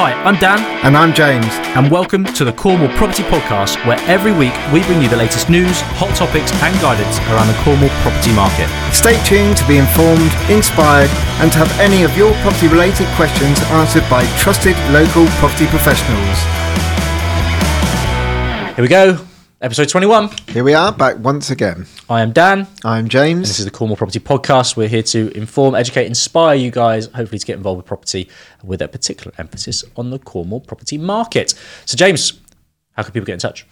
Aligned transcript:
Hi, 0.00 0.14
I'm 0.24 0.36
Dan, 0.36 0.60
And 0.80 0.96
I'm 0.96 1.12
James. 1.12 1.44
and 1.76 1.90
welcome 1.90 2.24
to 2.24 2.42
the 2.42 2.54
Cornwall 2.54 2.88
Property 2.96 3.22
Podcast, 3.22 3.76
where 3.84 4.00
every 4.08 4.32
week 4.32 4.54
we 4.72 4.80
bring 4.84 5.02
you 5.02 5.10
the 5.10 5.16
latest 5.16 5.50
news, 5.50 5.82
hot 6.00 6.16
topics, 6.16 6.50
and 6.64 6.72
guidance 6.80 7.18
around 7.28 7.48
the 7.48 7.58
Cornwall 7.60 7.90
property 8.00 8.32
market. 8.32 8.64
Stay 8.96 9.20
tuned 9.28 9.58
to 9.58 9.68
be 9.68 9.76
informed, 9.76 10.32
inspired, 10.48 11.10
and 11.44 11.52
to 11.52 11.58
have 11.58 11.68
any 11.78 12.02
of 12.02 12.16
your 12.16 12.32
property 12.40 12.68
related 12.68 13.08
questions 13.12 13.60
answered 13.76 14.08
by 14.08 14.24
trusted 14.40 14.72
local 14.88 15.26
property 15.36 15.66
professionals. 15.68 16.40
Here 18.72 18.80
we 18.80 18.88
go, 18.88 19.20
episode 19.62 19.90
21. 19.90 20.30
Here 20.48 20.64
we 20.64 20.72
are, 20.72 20.90
back 20.90 21.18
once 21.18 21.50
again. 21.50 21.86
I 22.08 22.22
am 22.22 22.32
Dan, 22.32 22.66
I'm 22.82 23.08
James. 23.08 23.48
This 23.48 23.58
is 23.58 23.66
the 23.66 23.70
Cornwall 23.70 23.96
Property 23.96 24.18
Podcast. 24.18 24.74
We're 24.74 24.88
here 24.88 25.02
to 25.02 25.30
inform, 25.36 25.74
educate, 25.74 26.06
inspire 26.06 26.54
you 26.54 26.70
guys, 26.70 27.06
hopefully 27.06 27.38
to 27.38 27.46
get 27.46 27.56
involved 27.58 27.76
with 27.76 27.86
property 27.86 28.28
with 28.64 28.80
a 28.80 28.88
particular 28.88 29.32
emphasis 29.36 29.84
on 29.96 30.10
the 30.10 30.18
Cornwall 30.18 30.60
property 30.60 30.96
market. 30.96 31.54
So, 31.84 31.96
James, 31.96 32.40
how 32.92 33.02
can 33.02 33.12
people 33.12 33.26
get 33.26 33.34
in 33.34 33.38
touch? 33.38 33.66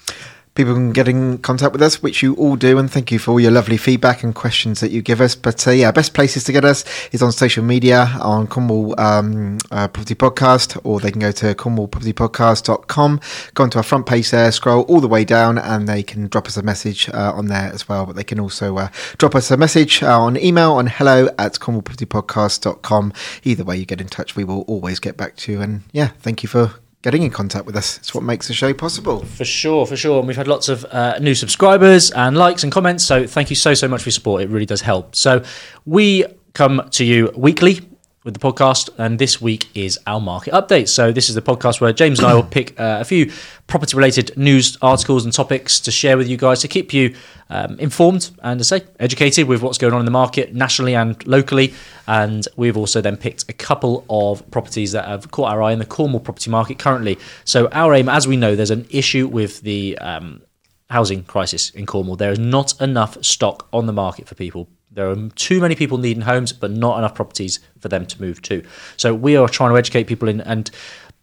People 0.59 0.75
can 0.75 0.91
get 0.91 1.07
in 1.07 1.39
contact 1.39 1.71
with 1.71 1.81
us, 1.83 2.03
which 2.03 2.21
you 2.21 2.35
all 2.35 2.57
do, 2.57 2.79
and 2.79 2.91
thank 2.91 3.13
you 3.13 3.21
for 3.21 3.31
all 3.31 3.39
your 3.39 3.53
lovely 3.53 3.77
feedback 3.77 4.25
and 4.25 4.35
questions 4.35 4.81
that 4.81 4.91
you 4.91 5.03
give 5.03 5.21
us. 5.21 5.37
But 5.37 5.65
uh, 5.69 5.71
yeah, 5.71 5.93
best 5.93 6.15
places 6.15 6.43
to 6.43 6.53
get 6.53 6.65
us 6.65 6.85
is 7.13 7.23
on 7.23 7.31
social 7.31 7.63
media, 7.63 8.19
on 8.21 8.49
Cornwall 8.49 9.01
um, 9.01 9.59
uh, 9.71 9.87
Property 9.87 10.17
Podcast, 10.17 10.77
or 10.83 10.99
they 10.99 11.13
can 11.13 11.21
go 11.21 11.31
to 11.31 11.55
cornwallpropertypodcast.com, 11.55 13.21
go 13.55 13.63
onto 13.63 13.79
our 13.79 13.85
front 13.85 14.07
page 14.07 14.33
there, 14.33 14.51
scroll 14.51 14.83
all 14.87 15.01
the 15.01 15.07
way 15.07 15.25
down, 15.25 15.59
and 15.59 15.87
they 15.87 16.03
can 16.03 16.27
drop 16.27 16.49
us 16.49 16.57
a 16.57 16.63
message 16.65 17.09
uh, 17.11 17.33
on 17.37 17.47
there 17.47 17.73
as 17.73 17.89
well. 17.89 18.05
But 18.05 18.17
they 18.17 18.25
can 18.25 18.41
also 18.41 18.79
uh, 18.79 18.89
drop 19.17 19.37
us 19.37 19.53
a 19.53 19.57
message 19.57 20.03
uh, 20.03 20.21
on 20.21 20.37
email 20.37 20.73
on 20.73 20.89
hello 20.89 21.29
at 21.39 21.53
cornwallpropertypodcast.com. 21.61 23.13
Either 23.45 23.63
way 23.63 23.77
you 23.77 23.87
get 23.87 24.01
in 24.01 24.09
touch, 24.09 24.35
we 24.35 24.43
will 24.43 24.63
always 24.63 24.99
get 24.99 25.17
back 25.17 25.37
to 25.37 25.53
you. 25.53 25.61
And 25.61 25.85
yeah, 25.93 26.09
thank 26.19 26.43
you 26.43 26.49
for 26.49 26.81
getting 27.09 27.23
in 27.23 27.31
contact 27.31 27.65
with 27.65 27.75
us. 27.75 27.97
It's 27.97 28.15
what 28.15 28.23
makes 28.23 28.49
the 28.49 28.53
show 28.53 28.75
possible. 28.75 29.25
For 29.25 29.47
sure, 29.47 29.87
for 29.87 29.97
sure. 29.97 30.19
And 30.19 30.29
we've 30.29 30.37
had 30.37 30.47
lots 30.47 30.69
of 30.69 30.85
uh, 30.85 31.19
new 31.21 31.35
subscribers 31.35 32.11
and 32.11 32.37
likes 32.37 32.65
and 32.65 32.71
comments. 32.71 33.03
So 33.03 33.27
thank 33.27 33.49
you 33.49 33.57
so, 33.57 33.73
so 33.73 33.89
much 33.89 34.03
for 34.03 34.11
your 34.11 34.13
support. 34.13 34.43
It 34.43 34.51
really 34.51 34.67
does 34.67 34.83
help. 34.83 35.17
So 35.17 35.43
we 35.87 36.27
come 36.53 36.87
to 36.91 37.05
you 37.07 37.33
weekly 37.35 37.81
with 38.29 38.39
the 38.39 38.53
podcast, 38.53 38.91
and 38.99 39.19
this 39.19 39.41
week 39.41 39.75
is 39.75 39.99
our 40.07 40.21
market 40.21 40.53
update. 40.53 40.87
So 40.89 41.13
this 41.13 41.31
is 41.31 41.35
the 41.35 41.41
podcast 41.41 41.81
where 41.81 41.95
James 41.95 42.19
and 42.19 42.29
I 42.29 42.35
will 42.35 42.43
pick 42.59 42.79
uh, 42.79 42.99
a 43.01 43.05
few 43.07 43.33
property-related 43.69 44.37
news 44.37 44.77
articles 44.83 45.25
and 45.25 45.33
topics 45.33 45.81
to 45.81 45.91
share 45.91 46.19
with 46.19 46.29
you 46.29 46.37
guys 46.37 46.61
to 46.61 46.69
keep 46.69 46.93
you 46.93 47.17
um, 47.49 47.79
informed 47.79 48.31
and 48.43 48.61
to 48.61 48.65
say 48.65 48.83
educated 49.01 49.49
with 49.49 49.63
what's 49.63 49.79
going 49.79 49.95
on 49.95 50.01
in 50.01 50.05
the 50.05 50.11
market 50.11 50.55
nationally 50.55 50.95
and 50.95 51.27
locally. 51.27 51.73
And 52.07 52.47
we've 52.57 52.77
also 52.77 53.01
then 53.01 53.17
picked 53.17 53.49
a 53.49 53.55
couple 53.55 54.05
of 54.11 54.49
properties 54.51 54.93
that 54.93 55.07
have 55.07 55.31
caught 55.31 55.51
our 55.51 55.63
eye 55.63 55.73
in 55.73 55.79
the 55.79 55.87
Cornwall 55.87 56.21
property 56.21 56.51
market 56.51 56.79
currently. 56.79 57.19
So 57.47 57.69
our 57.69 57.95
aim, 57.95 58.11
as 58.11 58.29
we 58.29 58.37
know, 58.37 58.55
there's 58.55 58.71
an 58.71 58.87
issue 58.91 59.27
with 59.27 59.63
the 59.63 59.97
um, 60.03 60.43
housing 60.91 61.25
crisis 61.25 61.71
in 61.71 61.87
Cornwall. 61.87 62.17
There 62.17 62.33
is 62.33 62.39
not 62.39 62.79
enough 62.79 63.25
stock 63.25 63.69
on 63.73 63.87
the 63.87 63.95
market 63.95 64.29
for 64.29 64.35
people. 64.35 64.69
There 64.91 65.11
are 65.11 65.29
too 65.35 65.61
many 65.61 65.75
people 65.75 65.99
needing 65.99 66.23
homes, 66.23 66.53
but 66.53 66.71
not 66.71 66.99
enough 66.99 67.15
properties 67.15 67.61
for 67.79 67.89
them 67.89 68.07
to 68.07 68.21
move 68.21 68.43
to. 68.43 68.63
So 68.97 69.15
we 69.15 69.37
are 69.37 69.49
trying 69.49 69.71
to 69.71 69.77
educate 69.77 70.05
people 70.05 70.29
in 70.29 70.41
and 70.41 70.71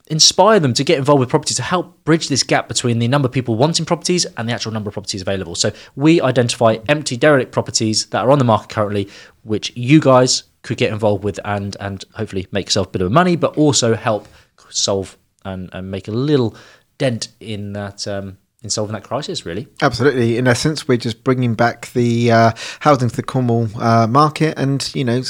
inspire 0.07 0.59
them 0.59 0.73
to 0.73 0.83
get 0.83 0.99
involved 0.99 1.19
with 1.19 1.29
property 1.29 1.55
to 1.55 1.63
help 1.63 2.03
bridge 2.03 2.29
this 2.29 2.43
gap 2.43 2.67
between 2.67 2.99
the 2.99 3.07
number 3.07 3.25
of 3.25 3.31
people 3.31 3.55
wanting 3.55 3.85
properties 3.85 4.25
and 4.37 4.47
the 4.47 4.53
actual 4.53 4.71
number 4.71 4.89
of 4.89 4.93
properties 4.93 5.21
available. 5.21 5.55
So 5.55 5.71
we 5.95 6.21
identify 6.21 6.77
empty 6.87 7.17
derelict 7.17 7.51
properties 7.51 8.05
that 8.07 8.23
are 8.23 8.31
on 8.31 8.37
the 8.37 8.45
market 8.45 8.69
currently, 8.69 9.09
which 9.43 9.75
you 9.75 9.99
guys 9.99 10.43
could 10.61 10.77
get 10.77 10.91
involved 10.91 11.23
with 11.23 11.39
and 11.45 11.75
and 11.79 12.03
hopefully 12.13 12.47
make 12.51 12.67
yourself 12.67 12.87
a 12.87 12.91
bit 12.91 13.01
of 13.01 13.11
money, 13.11 13.35
but 13.35 13.57
also 13.57 13.95
help 13.95 14.27
solve 14.69 15.17
and, 15.43 15.69
and 15.73 15.89
make 15.89 16.07
a 16.07 16.11
little 16.11 16.55
dent 16.97 17.29
in 17.39 17.73
that 17.73 18.07
um, 18.07 18.37
in 18.65 18.69
solving 18.69 18.93
that 18.93 19.03
crisis. 19.03 19.45
Really, 19.45 19.67
Absolutely. 19.81 20.37
In 20.37 20.47
essence, 20.47 20.87
we're 20.87 20.97
just 20.97 21.23
bringing 21.23 21.55
back 21.55 21.91
the 21.93 22.31
uh, 22.31 22.51
housing 22.81 23.09
to 23.09 23.15
the 23.15 23.23
Cornwall 23.23 23.69
uh, 23.79 24.07
market 24.07 24.57
and, 24.57 24.93
you 24.93 25.05
know, 25.05 25.21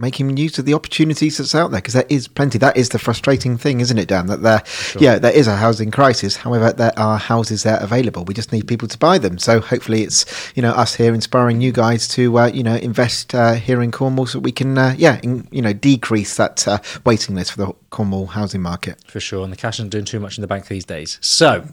making 0.00 0.36
use 0.36 0.58
of 0.58 0.64
the 0.64 0.74
opportunities 0.74 1.38
that's 1.38 1.54
out 1.54 1.70
there 1.70 1.80
because 1.80 1.94
there 1.94 2.06
is 2.08 2.28
plenty. 2.28 2.58
That 2.58 2.76
is 2.76 2.88
the 2.88 2.98
frustrating 2.98 3.56
thing, 3.56 3.80
isn't 3.80 3.98
it, 3.98 4.08
Dan? 4.08 4.26
That 4.26 4.42
there, 4.42 4.62
yeah, 4.98 5.18
there 5.18 5.32
is 5.32 5.46
a 5.46 5.56
housing 5.56 5.90
crisis. 5.90 6.36
However, 6.36 6.72
there 6.72 6.98
are 6.98 7.18
houses 7.18 7.62
there 7.62 7.78
available. 7.80 8.24
We 8.24 8.34
just 8.34 8.52
need 8.52 8.66
people 8.66 8.88
to 8.88 8.98
buy 8.98 9.18
them. 9.18 9.38
So 9.38 9.60
hopefully 9.60 10.02
it's, 10.02 10.52
you 10.54 10.62
know, 10.62 10.72
us 10.72 10.94
here 10.94 11.14
inspiring 11.14 11.60
you 11.60 11.72
guys 11.72 12.08
to, 12.08 12.38
uh, 12.38 12.46
you 12.46 12.62
know, 12.62 12.76
invest 12.76 13.34
uh, 13.34 13.54
here 13.54 13.82
in 13.82 13.90
Cornwall 13.90 14.26
so 14.26 14.38
we 14.38 14.52
can, 14.52 14.76
uh, 14.78 14.94
yeah, 14.96 15.20
in, 15.22 15.46
you 15.50 15.62
know, 15.62 15.72
decrease 15.72 16.36
that 16.36 16.66
uh, 16.66 16.78
waiting 17.04 17.34
list 17.34 17.52
for 17.52 17.58
the 17.58 17.72
Cornwall 17.90 18.26
housing 18.26 18.62
market. 18.62 18.98
for 19.06 19.20
sure. 19.20 19.44
And 19.44 19.52
the 19.52 19.56
cash 19.56 19.76
isn't 19.76 19.90
doing 19.90 20.04
too 20.04 20.20
much 20.20 20.38
in 20.38 20.42
the 20.42 20.48
bank 20.48 20.66
these 20.68 20.84
days. 20.84 21.18
So 21.20 21.64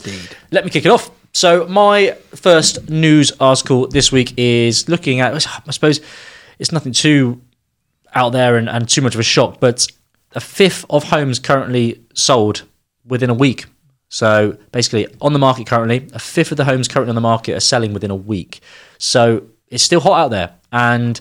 let 0.51 0.65
me 0.65 0.71
kick 0.71 0.85
it 0.85 0.89
off. 0.89 1.11
So 1.33 1.67
my 1.67 2.17
first 2.33 2.89
news 2.89 3.31
article 3.39 3.87
this 3.87 4.11
week 4.11 4.33
is 4.37 4.89
looking 4.89 5.19
at. 5.19 5.33
I 5.33 5.71
suppose 5.71 6.01
it's 6.57 6.71
nothing 6.71 6.93
too 6.93 7.41
out 8.17 8.31
there 8.31 8.57
and, 8.57 8.67
and 8.67 8.89
too 8.89 9.01
much 9.01 9.13
of 9.13 9.19
a 9.19 9.23
shock, 9.23 9.59
but 9.59 9.87
a 10.33 10.39
fifth 10.39 10.85
of 10.89 11.03
homes 11.05 11.39
currently 11.39 12.01
sold 12.13 12.63
within 13.05 13.29
a 13.29 13.33
week. 13.33 13.65
So 14.09 14.57
basically, 14.71 15.07
on 15.21 15.33
the 15.33 15.39
market 15.39 15.67
currently, 15.67 16.07
a 16.13 16.19
fifth 16.19 16.51
of 16.51 16.57
the 16.57 16.65
homes 16.65 16.87
currently 16.87 17.09
on 17.09 17.15
the 17.15 17.21
market 17.21 17.55
are 17.55 17.61
selling 17.61 17.93
within 17.93 18.11
a 18.11 18.15
week. 18.15 18.61
So 18.97 19.43
it's 19.67 19.83
still 19.83 19.99
hot 19.99 20.19
out 20.19 20.31
there. 20.31 20.55
And 20.71 21.19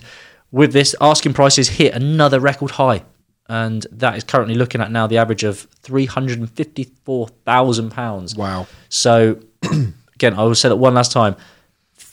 with 0.51 0.73
this, 0.73 0.95
asking 0.99 1.33
prices 1.33 1.69
hit 1.69 1.93
another 1.93 2.39
record 2.39 2.71
high. 2.71 3.03
And 3.49 3.85
that 3.91 4.17
is 4.17 4.23
currently 4.23 4.55
looking 4.55 4.81
at 4.81 4.89
now 4.91 5.05
the 5.07 5.17
average 5.17 5.43
of 5.43 5.67
£354,000. 5.83 8.37
Wow. 8.37 8.67
So, 8.89 9.39
again, 10.15 10.33
I 10.33 10.43
will 10.43 10.55
say 10.55 10.67
that 10.69 10.75
one 10.75 10.95
last 10.95 11.13
time. 11.13 11.37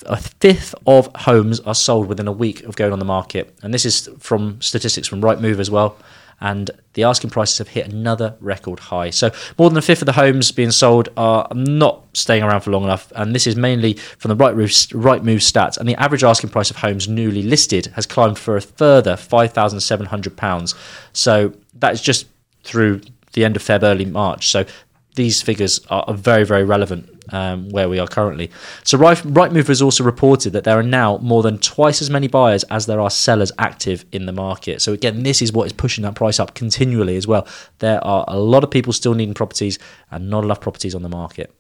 A 0.07 0.17
fifth 0.17 0.75
of 0.87 1.09
homes 1.15 1.61
are 1.61 1.75
sold 1.75 2.09
within 2.09 2.29
a 2.29 2.33
week 2.33 2.63
of 2.65 2.77
going 2.77 2.93
on 2.93 2.99
the 2.99 3.05
market, 3.05 3.57
and 3.63 3.73
this 3.73 3.85
is 3.85 4.09
from 4.19 4.61
statistics 4.61 5.09
from 5.09 5.21
Rightmove 5.21 5.59
as 5.59 5.71
well. 5.71 5.97
And 6.41 6.71
the 6.95 7.05
asking 7.05 7.31
prices 7.31 7.59
have 7.59 7.69
hit 7.69 7.87
another 7.87 8.37
record 8.41 8.81
high. 8.81 9.11
So 9.11 9.31
more 9.57 9.71
than 9.71 9.79
a 9.79 9.83
fifth 9.83 10.03
of 10.03 10.07
the 10.07 10.13
homes 10.13 10.51
being 10.51 10.73
sold 10.73 11.09
are 11.17 11.47
not 11.55 12.05
staying 12.13 12.43
around 12.43 12.63
for 12.63 12.73
long 12.73 12.85
enough, 12.85 13.13
and 13.15 13.35
this 13.35 13.47
is 13.47 13.57
mainly 13.57 13.95
from 13.95 14.31
the 14.31 14.37
Rightmove 14.37 14.93
Rightmove 14.93 15.37
stats. 15.37 15.79
And 15.79 15.89
the 15.89 15.95
average 15.95 16.25
asking 16.25 16.51
price 16.51 16.71
of 16.71 16.77
homes 16.77 17.09
newly 17.09 17.43
listed 17.43 17.87
has 17.95 18.05
climbed 18.05 18.39
for 18.39 18.57
a 18.57 18.61
further 18.61 19.17
five 19.17 19.53
thousand 19.53 19.81
seven 19.81 20.07
hundred 20.07 20.37
pounds. 20.37 20.75
So 21.13 21.55
that 21.79 21.95
is 21.95 22.03
just 22.03 22.27
through 22.65 23.03
the 23.33 23.45
end 23.45 23.57
of 23.57 23.63
Feb, 23.63 23.83
early 23.83 24.05
March. 24.05 24.49
So 24.49 24.67
these 25.15 25.43
figures 25.43 25.81
are 25.91 26.13
very, 26.13 26.45
very 26.45 26.65
relevant 26.65 27.09
um, 27.33 27.69
where 27.71 27.89
we 27.89 27.99
are 27.99 28.07
currently. 28.07 28.51
So 28.83 28.99
Right- 28.99 29.19
Rightmove 29.19 29.69
has 29.69 29.81
also 29.81 30.05
reported 30.05 30.53
that 30.53 30.65
there 30.65 30.79
are 30.79 30.83
now 30.83 31.19
more 31.19 31.43
than 31.43 31.59
twice 31.59 32.03
as 32.03 32.11
many 32.11 32.29
buyers 32.29 32.65
as 32.65 32.87
there 32.87 33.01
are 33.01 33.11
sellers 33.11 33.53
active 33.59 34.05
in 34.13 34.27
the 34.27 34.33
market. 34.33 34.83
So 34.83 34.93
again, 34.93 35.23
this 35.23 35.41
is 35.41 35.53
what 35.53 35.67
is 35.67 35.73
pushing 35.73 36.03
that 36.03 36.15
price 36.15 36.39
up 36.41 36.55
continually 36.55 37.17
as 37.17 37.27
well. 37.27 37.47
There 37.79 38.05
are 38.05 38.25
a 38.29 38.39
lot 38.39 38.65
of 38.65 38.71
people 38.71 38.93
still 38.93 39.15
needing 39.15 39.35
properties 39.35 39.79
and 40.11 40.29
not 40.29 40.45
enough 40.45 40.61
properties 40.61 40.95
on 40.95 41.03
the 41.03 41.09
market. 41.09 41.55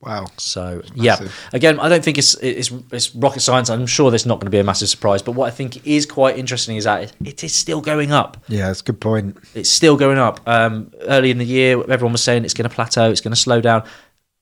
Wow. 0.00 0.26
So 0.36 0.82
yeah, 0.94 1.18
again, 1.52 1.80
I 1.80 1.88
don't 1.88 2.04
think 2.04 2.18
it's, 2.18 2.34
it's 2.36 2.70
it's 2.92 3.14
rocket 3.16 3.40
science. 3.40 3.68
I'm 3.68 3.86
sure 3.86 4.10
there's 4.10 4.26
not 4.26 4.36
going 4.36 4.46
to 4.46 4.50
be 4.50 4.58
a 4.60 4.64
massive 4.64 4.88
surprise. 4.88 5.22
But 5.22 5.32
what 5.32 5.48
I 5.48 5.50
think 5.50 5.84
is 5.86 6.06
quite 6.06 6.38
interesting 6.38 6.76
is 6.76 6.84
that 6.84 7.12
it 7.24 7.42
is 7.42 7.52
still 7.52 7.80
going 7.80 8.12
up 8.12 8.36
Yeah, 8.46 8.68
that's 8.68 8.80
a 8.80 8.84
good 8.84 9.00
point. 9.00 9.36
it's 9.54 9.68
still 9.70 9.96
going 9.96 10.18
up. 10.18 10.40
Um, 10.46 10.92
early 11.02 11.32
in 11.32 11.38
the 11.38 11.44
year, 11.44 11.80
everyone 11.90 12.12
was 12.12 12.22
saying 12.22 12.44
it's 12.44 12.54
going 12.54 12.68
to 12.68 12.74
plateau, 12.74 13.10
it's 13.10 13.20
going 13.20 13.32
to 13.34 13.40
slow 13.40 13.60
down. 13.60 13.82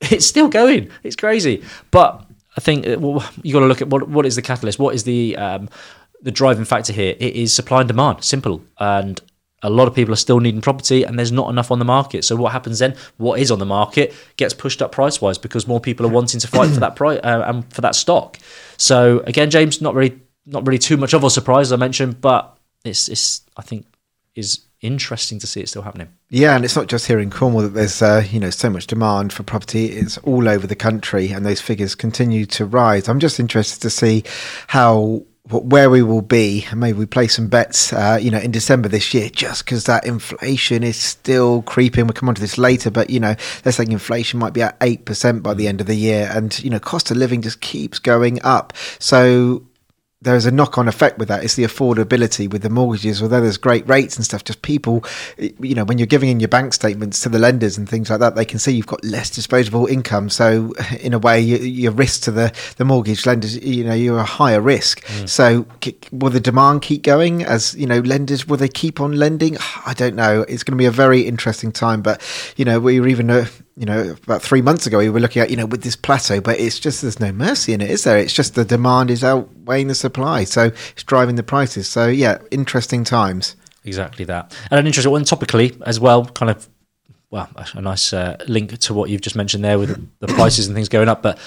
It's 0.02 0.26
still 0.26 0.48
going. 0.48 0.90
It's 1.02 1.16
crazy. 1.16 1.64
But 1.90 2.22
I 2.54 2.60
think 2.60 2.86
uh, 2.86 2.98
well, 2.98 3.26
you 3.42 3.54
got 3.54 3.60
to 3.60 3.66
look 3.66 3.80
at 3.80 3.88
what 3.88 4.06
what 4.10 4.26
is 4.26 4.36
the 4.36 4.42
catalyst. 4.42 4.78
What 4.78 4.94
is 4.94 5.04
the 5.04 5.34
um, 5.38 5.70
the 6.20 6.30
driving 6.30 6.66
factor 6.66 6.92
here? 6.92 7.14
It 7.18 7.34
is 7.34 7.54
supply 7.54 7.80
and 7.80 7.88
demand. 7.88 8.22
Simple. 8.22 8.62
And 8.78 9.18
a 9.62 9.70
lot 9.70 9.88
of 9.88 9.94
people 9.94 10.12
are 10.12 10.18
still 10.18 10.40
needing 10.40 10.60
property, 10.60 11.02
and 11.02 11.18
there's 11.18 11.32
not 11.32 11.48
enough 11.48 11.70
on 11.70 11.78
the 11.78 11.84
market. 11.84 12.24
So 12.24 12.36
what 12.36 12.52
happens 12.52 12.78
then? 12.78 12.94
What 13.16 13.40
is 13.40 13.50
on 13.50 13.58
the 13.58 13.66
market 13.66 14.14
gets 14.36 14.54
pushed 14.54 14.82
up 14.82 14.92
price 14.92 15.20
wise 15.20 15.38
because 15.38 15.66
more 15.66 15.80
people 15.80 16.04
are 16.06 16.10
wanting 16.10 16.40
to 16.40 16.48
fight 16.48 16.70
for 16.70 16.80
that 16.80 16.96
price 16.96 17.20
uh, 17.24 17.44
and 17.46 17.72
for 17.72 17.80
that 17.80 17.94
stock. 17.94 18.38
So 18.76 19.20
again, 19.20 19.50
James, 19.50 19.80
not 19.80 19.94
really 19.94 20.20
not 20.44 20.66
really 20.66 20.78
too 20.78 20.96
much 20.96 21.14
of 21.14 21.24
a 21.24 21.30
surprise, 21.30 21.68
as 21.68 21.72
I 21.72 21.76
mentioned, 21.76 22.20
but 22.20 22.56
it's 22.84 23.08
it's 23.08 23.42
I 23.56 23.62
think 23.62 23.86
is 24.34 24.60
interesting 24.82 25.38
to 25.38 25.46
see 25.46 25.60
it 25.60 25.68
still 25.68 25.82
happening. 25.82 26.08
Yeah, 26.28 26.54
and 26.54 26.64
it's 26.64 26.76
not 26.76 26.86
just 26.86 27.06
here 27.06 27.18
in 27.18 27.30
Cornwall 27.30 27.62
that 27.62 27.74
there's 27.74 28.02
uh, 28.02 28.24
you 28.30 28.38
know 28.38 28.50
so 28.50 28.70
much 28.70 28.86
demand 28.86 29.32
for 29.32 29.42
property. 29.42 29.86
It's 29.86 30.18
all 30.18 30.48
over 30.48 30.66
the 30.66 30.76
country, 30.76 31.30
and 31.30 31.44
those 31.44 31.60
figures 31.60 31.94
continue 31.94 32.46
to 32.46 32.66
rise. 32.66 33.08
I'm 33.08 33.20
just 33.20 33.40
interested 33.40 33.80
to 33.82 33.90
see 33.90 34.24
how 34.68 35.24
where 35.50 35.90
we 35.90 36.02
will 36.02 36.22
be. 36.22 36.66
and 36.70 36.80
Maybe 36.80 36.98
we 36.98 37.06
play 37.06 37.28
some 37.28 37.48
bets, 37.48 37.92
uh, 37.92 38.18
you 38.20 38.30
know, 38.30 38.38
in 38.38 38.50
December 38.50 38.88
this 38.88 39.14
year, 39.14 39.28
just 39.28 39.64
because 39.64 39.84
that 39.84 40.06
inflation 40.06 40.82
is 40.82 40.96
still 40.96 41.62
creeping. 41.62 42.06
We'll 42.06 42.14
come 42.14 42.28
on 42.28 42.34
to 42.34 42.40
this 42.40 42.58
later, 42.58 42.90
but 42.90 43.10
you 43.10 43.20
know, 43.20 43.36
they're 43.62 43.72
saying 43.72 43.92
inflation 43.92 44.38
might 44.38 44.52
be 44.52 44.62
at 44.62 44.76
eight 44.80 45.04
percent 45.04 45.42
by 45.42 45.54
the 45.54 45.68
end 45.68 45.80
of 45.80 45.86
the 45.86 45.96
year, 45.96 46.30
and 46.32 46.58
you 46.62 46.70
know, 46.70 46.80
cost 46.80 47.10
of 47.10 47.16
living 47.16 47.42
just 47.42 47.60
keeps 47.60 47.98
going 47.98 48.42
up. 48.42 48.72
So 48.98 49.62
there's 50.22 50.46
a 50.46 50.50
knock-on 50.50 50.88
effect 50.88 51.18
with 51.18 51.28
that. 51.28 51.44
It's 51.44 51.56
the 51.56 51.64
affordability 51.64 52.50
with 52.50 52.62
the 52.62 52.70
mortgages. 52.70 53.22
Although 53.22 53.42
there's 53.42 53.58
great 53.58 53.86
rates 53.86 54.16
and 54.16 54.24
stuff, 54.24 54.44
just 54.44 54.62
people, 54.62 55.04
you 55.38 55.74
know, 55.74 55.84
when 55.84 55.98
you're 55.98 56.06
giving 56.06 56.30
in 56.30 56.40
your 56.40 56.48
bank 56.48 56.72
statements 56.72 57.20
to 57.20 57.28
the 57.28 57.38
lenders 57.38 57.76
and 57.76 57.86
things 57.86 58.08
like 58.08 58.20
that, 58.20 58.34
they 58.34 58.46
can 58.46 58.58
see 58.58 58.72
you've 58.72 58.86
got 58.86 59.04
less 59.04 59.28
disposable 59.28 59.86
income. 59.86 60.30
So 60.30 60.72
in 61.00 61.12
a 61.12 61.18
way, 61.18 61.40
you, 61.40 61.58
your 61.58 61.92
risk 61.92 62.22
to 62.22 62.30
the 62.30 62.52
the 62.78 62.84
mortgage 62.84 63.26
lenders, 63.26 63.56
you 63.62 63.84
know, 63.84 63.94
you're 63.94 64.18
a 64.18 64.24
higher 64.24 64.60
risk. 64.60 65.04
Mm. 65.04 65.28
So 65.28 65.66
will 66.12 66.30
the 66.30 66.40
demand 66.40 66.82
keep 66.82 67.02
going 67.02 67.44
as 67.44 67.74
you 67.74 67.86
know 67.86 68.00
lenders? 68.00 68.48
Will 68.48 68.56
they 68.56 68.68
keep 68.68 69.00
on 69.00 69.12
lending? 69.12 69.58
I 69.86 69.92
don't 69.92 70.16
know. 70.16 70.42
It's 70.48 70.62
going 70.62 70.76
to 70.76 70.82
be 70.82 70.86
a 70.86 70.90
very 70.90 71.22
interesting 71.22 71.72
time. 71.72 72.00
But 72.00 72.22
you 72.56 72.64
know, 72.64 72.80
we're 72.80 73.06
even. 73.06 73.30
Uh, 73.30 73.46
you 73.76 73.84
know, 73.84 74.16
about 74.24 74.42
three 74.42 74.62
months 74.62 74.86
ago, 74.86 74.98
we 74.98 75.10
were 75.10 75.20
looking 75.20 75.42
at, 75.42 75.50
you 75.50 75.56
know, 75.56 75.66
with 75.66 75.82
this 75.82 75.96
plateau, 75.96 76.40
but 76.40 76.58
it's 76.58 76.78
just 76.78 77.02
there's 77.02 77.20
no 77.20 77.30
mercy 77.30 77.74
in 77.74 77.82
it, 77.82 77.90
is 77.90 78.04
there? 78.04 78.16
It's 78.16 78.32
just 78.32 78.54
the 78.54 78.64
demand 78.64 79.10
is 79.10 79.22
outweighing 79.22 79.88
the 79.88 79.94
supply, 79.94 80.44
so 80.44 80.64
it's 80.64 81.02
driving 81.02 81.36
the 81.36 81.42
prices. 81.42 81.86
So 81.86 82.08
yeah, 82.08 82.38
interesting 82.50 83.04
times. 83.04 83.54
Exactly 83.84 84.24
that, 84.24 84.56
and 84.70 84.80
an 84.80 84.86
interesting 84.86 85.12
one 85.12 85.24
topically 85.24 85.80
as 85.82 86.00
well, 86.00 86.24
kind 86.24 86.50
of. 86.50 86.68
Well, 87.30 87.50
a 87.74 87.80
nice 87.82 88.12
uh, 88.12 88.36
link 88.48 88.78
to 88.78 88.94
what 88.94 89.10
you've 89.10 89.20
just 89.20 89.36
mentioned 89.36 89.64
there 89.64 89.78
with 89.78 90.08
the 90.20 90.28
prices 90.28 90.66
and 90.66 90.74
things 90.74 90.88
going 90.88 91.08
up, 91.08 91.22
but. 91.22 91.38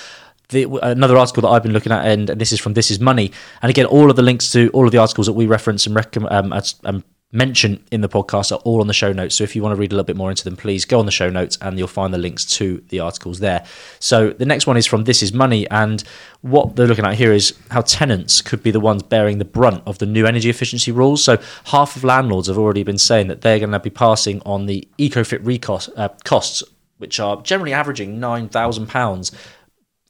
The, 0.51 0.65
another 0.81 1.15
article 1.15 1.41
that 1.41 1.49
I've 1.49 1.61
been 1.61 1.73
looking 1.73 1.91
at, 1.91 2.07
and, 2.07 2.27
and, 2.27 2.41
this 2.41 2.51
is 2.51 2.59
from 2.59 2.73
This 2.73 2.89
Is 2.89 2.99
Money, 2.99 3.31
and 3.61 3.69
again, 3.69 3.85
all 3.85 4.09
of 4.09 4.15
the 4.15 4.23
links 4.23 4.51
to 4.53 4.69
all 4.69 4.87
of 4.87 4.91
the 4.91 4.97
articles 4.97 5.27
that 5.27 5.33
we 5.33 5.45
reference 5.45 5.85
and 5.85 5.93
recommend 5.93 6.33
um, 6.33 6.51
um, 6.85 7.03
mention 7.31 7.83
in 7.91 8.01
the 8.01 8.09
podcast 8.09 8.51
are 8.51 8.59
all 8.65 8.81
on 8.81 8.87
the 8.87 8.93
show 8.93 9.13
notes. 9.13 9.35
So 9.35 9.43
if 9.43 9.55
you 9.55 9.61
want 9.61 9.75
to 9.75 9.79
read 9.79 9.91
a 9.91 9.95
little 9.95 10.05
bit 10.05 10.15
more 10.15 10.31
into 10.31 10.43
them, 10.43 10.55
please 10.55 10.83
go 10.83 10.97
on 10.97 11.05
the 11.05 11.11
show 11.11 11.29
notes 11.29 11.59
and 11.61 11.77
you'll 11.77 11.87
find 11.87 12.11
the 12.11 12.17
links 12.17 12.43
to 12.57 12.83
the 12.89 12.99
articles 12.99 13.39
there. 13.39 13.63
So 13.99 14.31
the 14.31 14.47
next 14.47 14.65
one 14.65 14.77
is 14.77 14.87
from 14.87 15.03
This 15.03 15.21
Is 15.21 15.31
Money, 15.31 15.69
and 15.69 16.03
what 16.41 16.75
they're 16.75 16.87
looking 16.87 17.05
at 17.05 17.15
here 17.15 17.31
is 17.31 17.55
how 17.69 17.81
tenants 17.81 18.41
could 18.41 18.63
be 18.63 18.71
the 18.71 18.79
ones 18.79 19.03
bearing 19.03 19.37
the 19.37 19.45
brunt 19.45 19.83
of 19.85 19.99
the 19.99 20.07
new 20.07 20.25
energy 20.25 20.49
efficiency 20.49 20.91
rules. 20.91 21.23
So 21.23 21.37
half 21.65 21.95
of 21.95 22.03
landlords 22.03 22.47
have 22.47 22.57
already 22.57 22.83
been 22.83 22.97
saying 22.97 23.27
that 23.27 23.41
they're 23.41 23.59
going 23.59 23.71
to 23.71 23.79
be 23.79 23.91
passing 23.91 24.41
on 24.43 24.65
the 24.65 24.87
EcoFit 24.97 25.43
recost 25.43 25.89
uh, 25.95 26.09
costs, 26.23 26.63
which 26.97 27.19
are 27.19 27.41
generally 27.43 27.73
averaging 27.73 28.19
nine 28.19 28.49
thousand 28.49 28.87
pounds, 28.87 29.31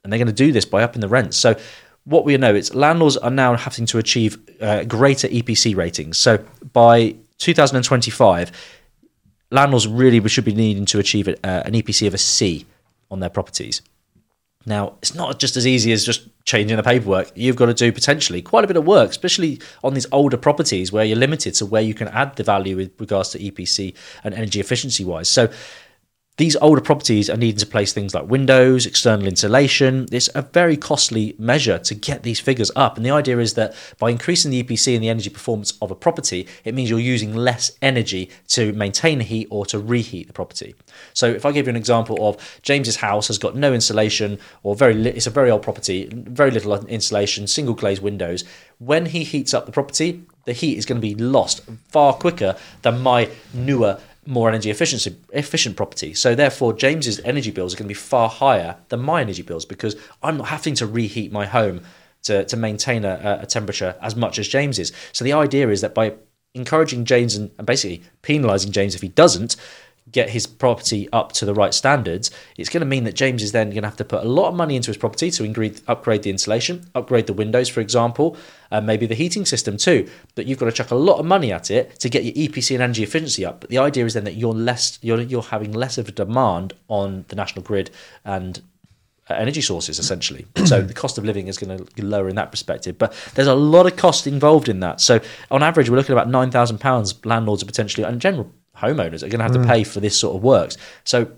and 0.03 0.13
they're 0.13 0.17
going 0.17 0.27
to 0.27 0.33
do 0.33 0.53
this 0.53 0.65
by 0.65 0.83
upping 0.83 1.01
the 1.01 1.09
rents. 1.09 1.35
So 1.35 1.59
what 2.09 2.25
we 2.25 2.35
know 2.37 2.55
is 2.55 2.73
landlords 2.73 3.17
are 3.17 3.29
now 3.29 3.55
having 3.55 3.85
to 3.85 3.99
achieve 3.99 4.37
uh, 4.61 4.83
greater 4.83 5.27
EPC 5.27 5.75
ratings. 5.75 6.17
So 6.17 6.43
by 6.73 7.15
2025, 7.37 8.51
landlords 9.51 9.87
really 9.87 10.27
should 10.27 10.45
be 10.45 10.55
needing 10.55 10.85
to 10.85 10.99
achieve 10.99 11.27
uh, 11.27 11.33
an 11.43 11.73
EPC 11.73 12.07
of 12.07 12.15
a 12.15 12.17
C 12.17 12.65
on 13.11 13.19
their 13.19 13.29
properties. 13.29 13.81
Now, 14.65 14.95
it's 15.01 15.15
not 15.15 15.39
just 15.39 15.55
as 15.55 15.65
easy 15.65 15.91
as 15.91 16.03
just 16.03 16.27
changing 16.45 16.77
the 16.77 16.83
paperwork. 16.83 17.31
You've 17.35 17.55
got 17.55 17.67
to 17.67 17.73
do 17.73 17.91
potentially 17.91 18.41
quite 18.41 18.63
a 18.63 18.67
bit 18.67 18.75
of 18.75 18.85
work, 18.85 19.09
especially 19.09 19.61
on 19.83 19.93
these 19.93 20.07
older 20.11 20.35
properties 20.35 20.91
where 20.91 21.05
you're 21.05 21.17
limited 21.17 21.53
to 21.55 21.65
where 21.65 21.81
you 21.81 21.93
can 21.93 22.07
add 22.09 22.35
the 22.35 22.43
value 22.43 22.75
with 22.75 22.91
regards 22.99 23.29
to 23.29 23.39
EPC 23.39 23.95
and 24.23 24.33
energy 24.33 24.59
efficiency 24.59 25.05
wise. 25.05 25.29
So, 25.29 25.49
these 26.39 26.55
older 26.61 26.79
properties 26.79 27.29
are 27.29 27.35
needing 27.35 27.59
to 27.59 27.65
place 27.65 27.91
things 27.91 28.15
like 28.15 28.29
windows, 28.29 28.85
external 28.85 29.27
insulation. 29.27 30.07
It's 30.09 30.29
a 30.33 30.41
very 30.41 30.77
costly 30.77 31.35
measure 31.37 31.77
to 31.79 31.93
get 31.93 32.23
these 32.23 32.39
figures 32.39 32.71
up. 32.77 32.95
And 32.95 33.05
the 33.05 33.11
idea 33.11 33.39
is 33.39 33.55
that 33.55 33.75
by 33.97 34.09
increasing 34.09 34.49
the 34.49 34.63
EPC 34.63 34.95
and 34.95 35.03
the 35.03 35.09
energy 35.09 35.29
performance 35.29 35.77
of 35.81 35.91
a 35.91 35.95
property, 35.95 36.47
it 36.63 36.73
means 36.73 36.89
you're 36.89 36.97
using 36.97 37.35
less 37.35 37.71
energy 37.81 38.29
to 38.47 38.71
maintain 38.71 39.17
the 39.17 39.25
heat 39.25 39.49
or 39.49 39.65
to 39.65 39.79
reheat 39.79 40.27
the 40.27 40.33
property. 40.33 40.75
So 41.13 41.27
if 41.27 41.45
I 41.45 41.51
give 41.51 41.67
you 41.67 41.71
an 41.71 41.75
example 41.75 42.25
of 42.25 42.37
James's 42.61 42.95
house 42.95 43.27
has 43.27 43.37
got 43.37 43.57
no 43.57 43.73
insulation 43.73 44.39
or 44.63 44.75
very 44.75 44.93
li- 44.93 45.09
it's 45.09 45.27
a 45.27 45.31
very 45.31 45.51
old 45.51 45.61
property, 45.61 46.07
very 46.09 46.51
little 46.51 46.73
insulation, 46.85 47.47
single 47.47 47.75
glazed 47.75 48.01
windows. 48.01 48.45
When 48.77 49.07
he 49.07 49.25
heats 49.25 49.53
up 49.53 49.65
the 49.65 49.73
property, 49.73 50.23
the 50.45 50.53
heat 50.53 50.77
is 50.77 50.85
going 50.85 51.01
to 51.01 51.07
be 51.07 51.15
lost 51.15 51.61
far 51.89 52.13
quicker 52.13 52.55
than 52.81 53.01
my 53.01 53.29
newer 53.53 53.99
more 54.25 54.49
energy 54.49 54.69
efficiency 54.69 55.15
efficient 55.33 55.75
property. 55.75 56.13
So 56.13 56.35
therefore, 56.35 56.73
James's 56.73 57.19
energy 57.21 57.51
bills 57.51 57.73
are 57.73 57.77
going 57.77 57.85
to 57.85 57.89
be 57.89 57.93
far 57.93 58.29
higher 58.29 58.77
than 58.89 58.99
my 58.99 59.21
energy 59.21 59.41
bills 59.41 59.65
because 59.65 59.95
I'm 60.21 60.37
not 60.37 60.47
having 60.47 60.75
to 60.75 60.85
reheat 60.85 61.31
my 61.31 61.45
home 61.45 61.81
to, 62.23 62.45
to 62.45 62.57
maintain 62.57 63.05
a, 63.05 63.39
a 63.41 63.45
temperature 63.45 63.95
as 64.01 64.15
much 64.15 64.39
as 64.39 64.47
James 64.47 64.77
is. 64.79 64.91
So 65.13 65.23
the 65.23 65.33
idea 65.33 65.69
is 65.69 65.81
that 65.81 65.95
by 65.95 66.13
encouraging 66.53 67.05
James 67.05 67.35
and, 67.35 67.51
and 67.57 67.65
basically 67.65 68.03
penalising 68.23 68.71
James 68.71 68.95
if 68.95 69.01
he 69.01 69.09
doesn't, 69.09 69.55
get 70.11 70.29
his 70.29 70.47
property 70.47 71.07
up 71.11 71.31
to 71.33 71.45
the 71.45 71.53
right 71.53 71.73
standards, 71.73 72.31
it's 72.57 72.69
going 72.69 72.81
to 72.81 72.85
mean 72.85 73.03
that 73.03 73.15
James 73.15 73.43
is 73.43 73.51
then 73.51 73.69
going 73.69 73.83
to 73.83 73.87
have 73.87 73.97
to 73.97 74.05
put 74.05 74.23
a 74.23 74.27
lot 74.27 74.49
of 74.49 74.55
money 74.55 74.75
into 74.75 74.87
his 74.87 74.97
property 74.97 75.31
to 75.31 75.81
upgrade 75.87 76.23
the 76.23 76.29
insulation, 76.29 76.89
upgrade 76.95 77.27
the 77.27 77.33
windows, 77.33 77.69
for 77.69 77.81
example, 77.81 78.37
and 78.71 78.85
maybe 78.85 79.05
the 79.05 79.15
heating 79.15 79.45
system 79.45 79.77
too. 79.77 80.09
But 80.35 80.45
you've 80.45 80.59
got 80.59 80.65
to 80.65 80.71
chuck 80.71 80.91
a 80.91 80.95
lot 80.95 81.19
of 81.19 81.25
money 81.25 81.51
at 81.51 81.71
it 81.71 81.99
to 81.99 82.09
get 82.09 82.23
your 82.23 82.33
EPC 82.33 82.75
and 82.75 82.83
energy 82.83 83.03
efficiency 83.03 83.45
up. 83.45 83.61
But 83.61 83.69
the 83.69 83.77
idea 83.77 84.05
is 84.05 84.13
then 84.13 84.23
that 84.25 84.35
you're 84.35 84.53
less, 84.53 84.99
you're 85.01 85.21
you're 85.21 85.41
having 85.41 85.71
less 85.71 85.97
of 85.97 86.07
a 86.07 86.11
demand 86.11 86.73
on 86.87 87.25
the 87.27 87.35
national 87.35 87.63
grid 87.63 87.91
and 88.25 88.61
uh, 89.29 89.35
energy 89.35 89.61
sources 89.61 89.99
essentially. 89.99 90.45
so 90.65 90.81
the 90.81 90.93
cost 90.93 91.17
of 91.17 91.25
living 91.25 91.47
is 91.47 91.57
going 91.57 91.77
to 91.77 91.83
be 91.93 92.01
lower 92.01 92.29
in 92.29 92.35
that 92.35 92.51
perspective. 92.51 92.97
But 92.97 93.13
there's 93.35 93.47
a 93.47 93.55
lot 93.55 93.85
of 93.85 93.95
cost 93.95 94.27
involved 94.27 94.69
in 94.69 94.79
that. 94.79 95.01
So 95.01 95.19
on 95.51 95.63
average, 95.63 95.89
we're 95.89 95.97
looking 95.97 96.13
at 96.13 96.19
about 96.19 96.29
nine 96.29 96.51
thousand 96.51 96.79
pounds 96.79 97.13
landlords 97.25 97.63
are 97.63 97.67
potentially, 97.67 98.03
and 98.03 98.19
general 98.19 98.51
homeowners 98.79 99.23
are 99.23 99.29
going 99.29 99.39
to 99.39 99.43
have 99.43 99.51
mm. 99.51 99.61
to 99.61 99.67
pay 99.67 99.83
for 99.83 99.99
this 99.99 100.17
sort 100.17 100.35
of 100.35 100.43
works. 100.43 100.77
So 101.03 101.31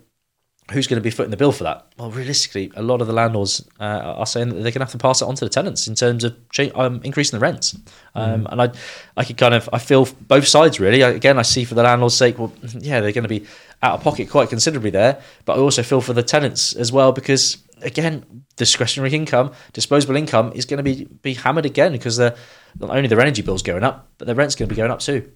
who's 0.71 0.87
going 0.87 0.99
to 0.99 1.03
be 1.03 1.09
footing 1.09 1.31
the 1.31 1.37
bill 1.37 1.51
for 1.51 1.63
that? 1.63 1.91
Well, 1.97 2.11
realistically, 2.11 2.71
a 2.75 2.81
lot 2.81 3.01
of 3.01 3.07
the 3.07 3.13
landlords 3.13 3.67
uh, 3.79 3.83
are 3.83 4.25
saying 4.25 4.49
that 4.49 4.55
they're 4.55 4.63
going 4.63 4.73
to 4.73 4.79
have 4.85 4.91
to 4.91 4.97
pass 4.97 5.21
it 5.21 5.25
on 5.25 5.35
to 5.35 5.45
the 5.45 5.49
tenants 5.49 5.87
in 5.87 5.95
terms 5.95 6.23
of 6.23 6.37
um, 6.75 7.01
increasing 7.03 7.37
the 7.37 7.43
rents. 7.43 7.75
Um, 8.15 8.43
mm. 8.43 8.51
And 8.51 8.61
I, 8.61 8.71
I 9.17 9.23
could 9.23 9.37
kind 9.37 9.53
of, 9.53 9.69
I 9.73 9.79
feel 9.79 10.07
both 10.21 10.47
sides 10.47 10.79
really. 10.79 11.03
I, 11.03 11.09
again, 11.09 11.37
I 11.37 11.43
see 11.43 11.65
for 11.65 11.75
the 11.75 11.83
landlord's 11.83 12.15
sake, 12.15 12.39
well, 12.39 12.53
yeah, 12.79 13.01
they're 13.01 13.11
going 13.11 13.23
to 13.23 13.29
be 13.29 13.45
out 13.83 13.95
of 13.95 14.03
pocket 14.03 14.29
quite 14.29 14.49
considerably 14.49 14.91
there, 14.91 15.21
but 15.45 15.57
I 15.57 15.61
also 15.61 15.83
feel 15.83 16.01
for 16.01 16.13
the 16.13 16.23
tenants 16.23 16.73
as 16.73 16.91
well 16.91 17.11
because 17.11 17.57
again, 17.81 18.45
discretionary 18.55 19.13
income, 19.13 19.51
disposable 19.73 20.15
income 20.15 20.51
is 20.53 20.65
going 20.65 20.77
to 20.77 20.83
be 20.83 21.05
be 21.05 21.33
hammered 21.33 21.65
again 21.65 21.91
because 21.91 22.17
they're 22.17 22.35
not 22.79 22.91
only 22.91 23.07
their 23.07 23.19
energy 23.19 23.41
bills 23.41 23.63
going 23.63 23.83
up, 23.83 24.07
but 24.17 24.27
their 24.27 24.35
rent's 24.35 24.55
going 24.55 24.69
to 24.69 24.73
be 24.73 24.77
going 24.77 24.91
up 24.91 24.99
too. 24.99 25.31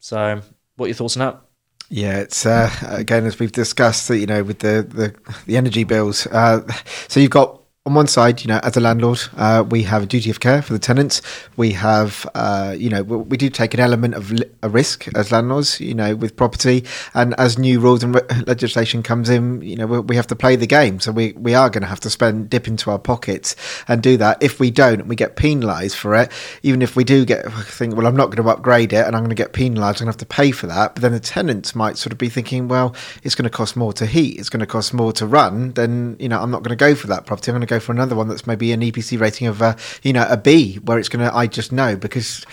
So 0.00 0.42
what 0.78 0.86
are 0.86 0.88
your 0.88 0.94
thoughts 0.94 1.16
on 1.16 1.26
that? 1.26 1.42
Yeah, 1.90 2.18
it's 2.20 2.46
uh, 2.46 2.70
again 2.82 3.26
as 3.26 3.38
we've 3.38 3.52
discussed, 3.52 4.08
that 4.08 4.18
you 4.18 4.26
know, 4.26 4.42
with 4.42 4.60
the 4.60 4.86
the, 4.88 5.14
the 5.46 5.56
energy 5.56 5.84
bills. 5.84 6.26
Uh, 6.26 6.60
so 7.08 7.20
you've 7.20 7.30
got 7.30 7.57
on 7.88 7.94
one 7.94 8.06
side, 8.06 8.42
you 8.42 8.48
know, 8.48 8.60
as 8.62 8.76
a 8.76 8.80
landlord, 8.80 9.18
uh, 9.38 9.64
we 9.66 9.82
have 9.84 10.02
a 10.02 10.06
duty 10.06 10.28
of 10.28 10.40
care 10.40 10.60
for 10.60 10.74
the 10.74 10.78
tenants. 10.78 11.22
We 11.56 11.72
have, 11.72 12.28
uh, 12.34 12.74
you 12.76 12.90
know, 12.90 13.02
we 13.02 13.38
do 13.38 13.48
take 13.48 13.72
an 13.72 13.80
element 13.80 14.14
of 14.14 14.30
a 14.62 14.68
risk 14.68 15.08
as 15.16 15.32
landlords, 15.32 15.80
you 15.80 15.94
know, 15.94 16.14
with 16.14 16.36
property. 16.36 16.84
And 17.14 17.34
as 17.38 17.56
new 17.56 17.80
rules 17.80 18.02
and 18.02 18.14
re- 18.14 18.22
legislation 18.46 19.02
comes 19.02 19.30
in, 19.30 19.62
you 19.62 19.74
know, 19.74 19.86
we, 19.86 20.00
we, 20.00 20.16
have 20.16 20.26
to 20.26 20.36
play 20.36 20.54
the 20.54 20.66
game. 20.66 21.00
So 21.00 21.12
we, 21.12 21.32
we 21.32 21.54
are 21.54 21.70
going 21.70 21.80
to 21.80 21.88
have 21.88 22.00
to 22.00 22.10
spend, 22.10 22.50
dip 22.50 22.68
into 22.68 22.90
our 22.90 22.98
pockets 22.98 23.56
and 23.88 24.02
do 24.02 24.18
that. 24.18 24.42
If 24.42 24.60
we 24.60 24.70
don't, 24.70 25.06
we 25.06 25.16
get 25.16 25.36
penalised 25.36 25.96
for 25.96 26.14
it. 26.14 26.30
Even 26.62 26.82
if 26.82 26.94
we 26.94 27.04
do 27.04 27.24
get, 27.24 27.50
think, 27.50 27.96
well, 27.96 28.06
I'm 28.06 28.16
not 28.16 28.26
going 28.26 28.44
to 28.44 28.50
upgrade 28.50 28.92
it 28.92 29.06
and 29.06 29.16
I'm 29.16 29.22
going 29.22 29.30
to 29.30 29.34
get 29.34 29.54
penalised, 29.54 30.02
I'm 30.02 30.06
going 30.06 30.12
to 30.12 30.18
have 30.18 30.28
to 30.28 30.34
pay 30.34 30.50
for 30.50 30.66
that. 30.66 30.94
But 30.94 31.00
then 31.00 31.12
the 31.12 31.20
tenants 31.20 31.74
might 31.74 31.96
sort 31.96 32.12
of 32.12 32.18
be 32.18 32.28
thinking, 32.28 32.68
well, 32.68 32.94
it's 33.22 33.34
going 33.34 33.44
to 33.44 33.50
cost 33.50 33.76
more 33.76 33.94
to 33.94 34.04
heat, 34.04 34.38
it's 34.38 34.50
going 34.50 34.60
to 34.60 34.66
cost 34.66 34.92
more 34.92 35.12
to 35.14 35.26
run. 35.26 35.72
Then, 35.72 36.16
you 36.18 36.28
know, 36.28 36.38
I'm 36.40 36.50
not 36.50 36.62
going 36.62 36.76
to 36.76 36.76
go 36.76 36.94
for 36.94 37.06
that 37.06 37.24
property. 37.24 37.50
I'm 37.50 37.54
going 37.54 37.66
to 37.66 37.70
go 37.70 37.77
for 37.80 37.92
another 37.92 38.16
one 38.16 38.28
that's 38.28 38.46
maybe 38.46 38.72
an 38.72 38.80
EPC 38.80 39.20
rating 39.20 39.46
of, 39.46 39.62
uh, 39.62 39.76
you 40.02 40.12
know, 40.12 40.26
a 40.28 40.36
B, 40.36 40.76
where 40.76 40.98
it's 40.98 41.08
going 41.08 41.24
to, 41.24 41.34
I 41.34 41.46
just 41.46 41.72
know 41.72 41.96
because 41.96 42.44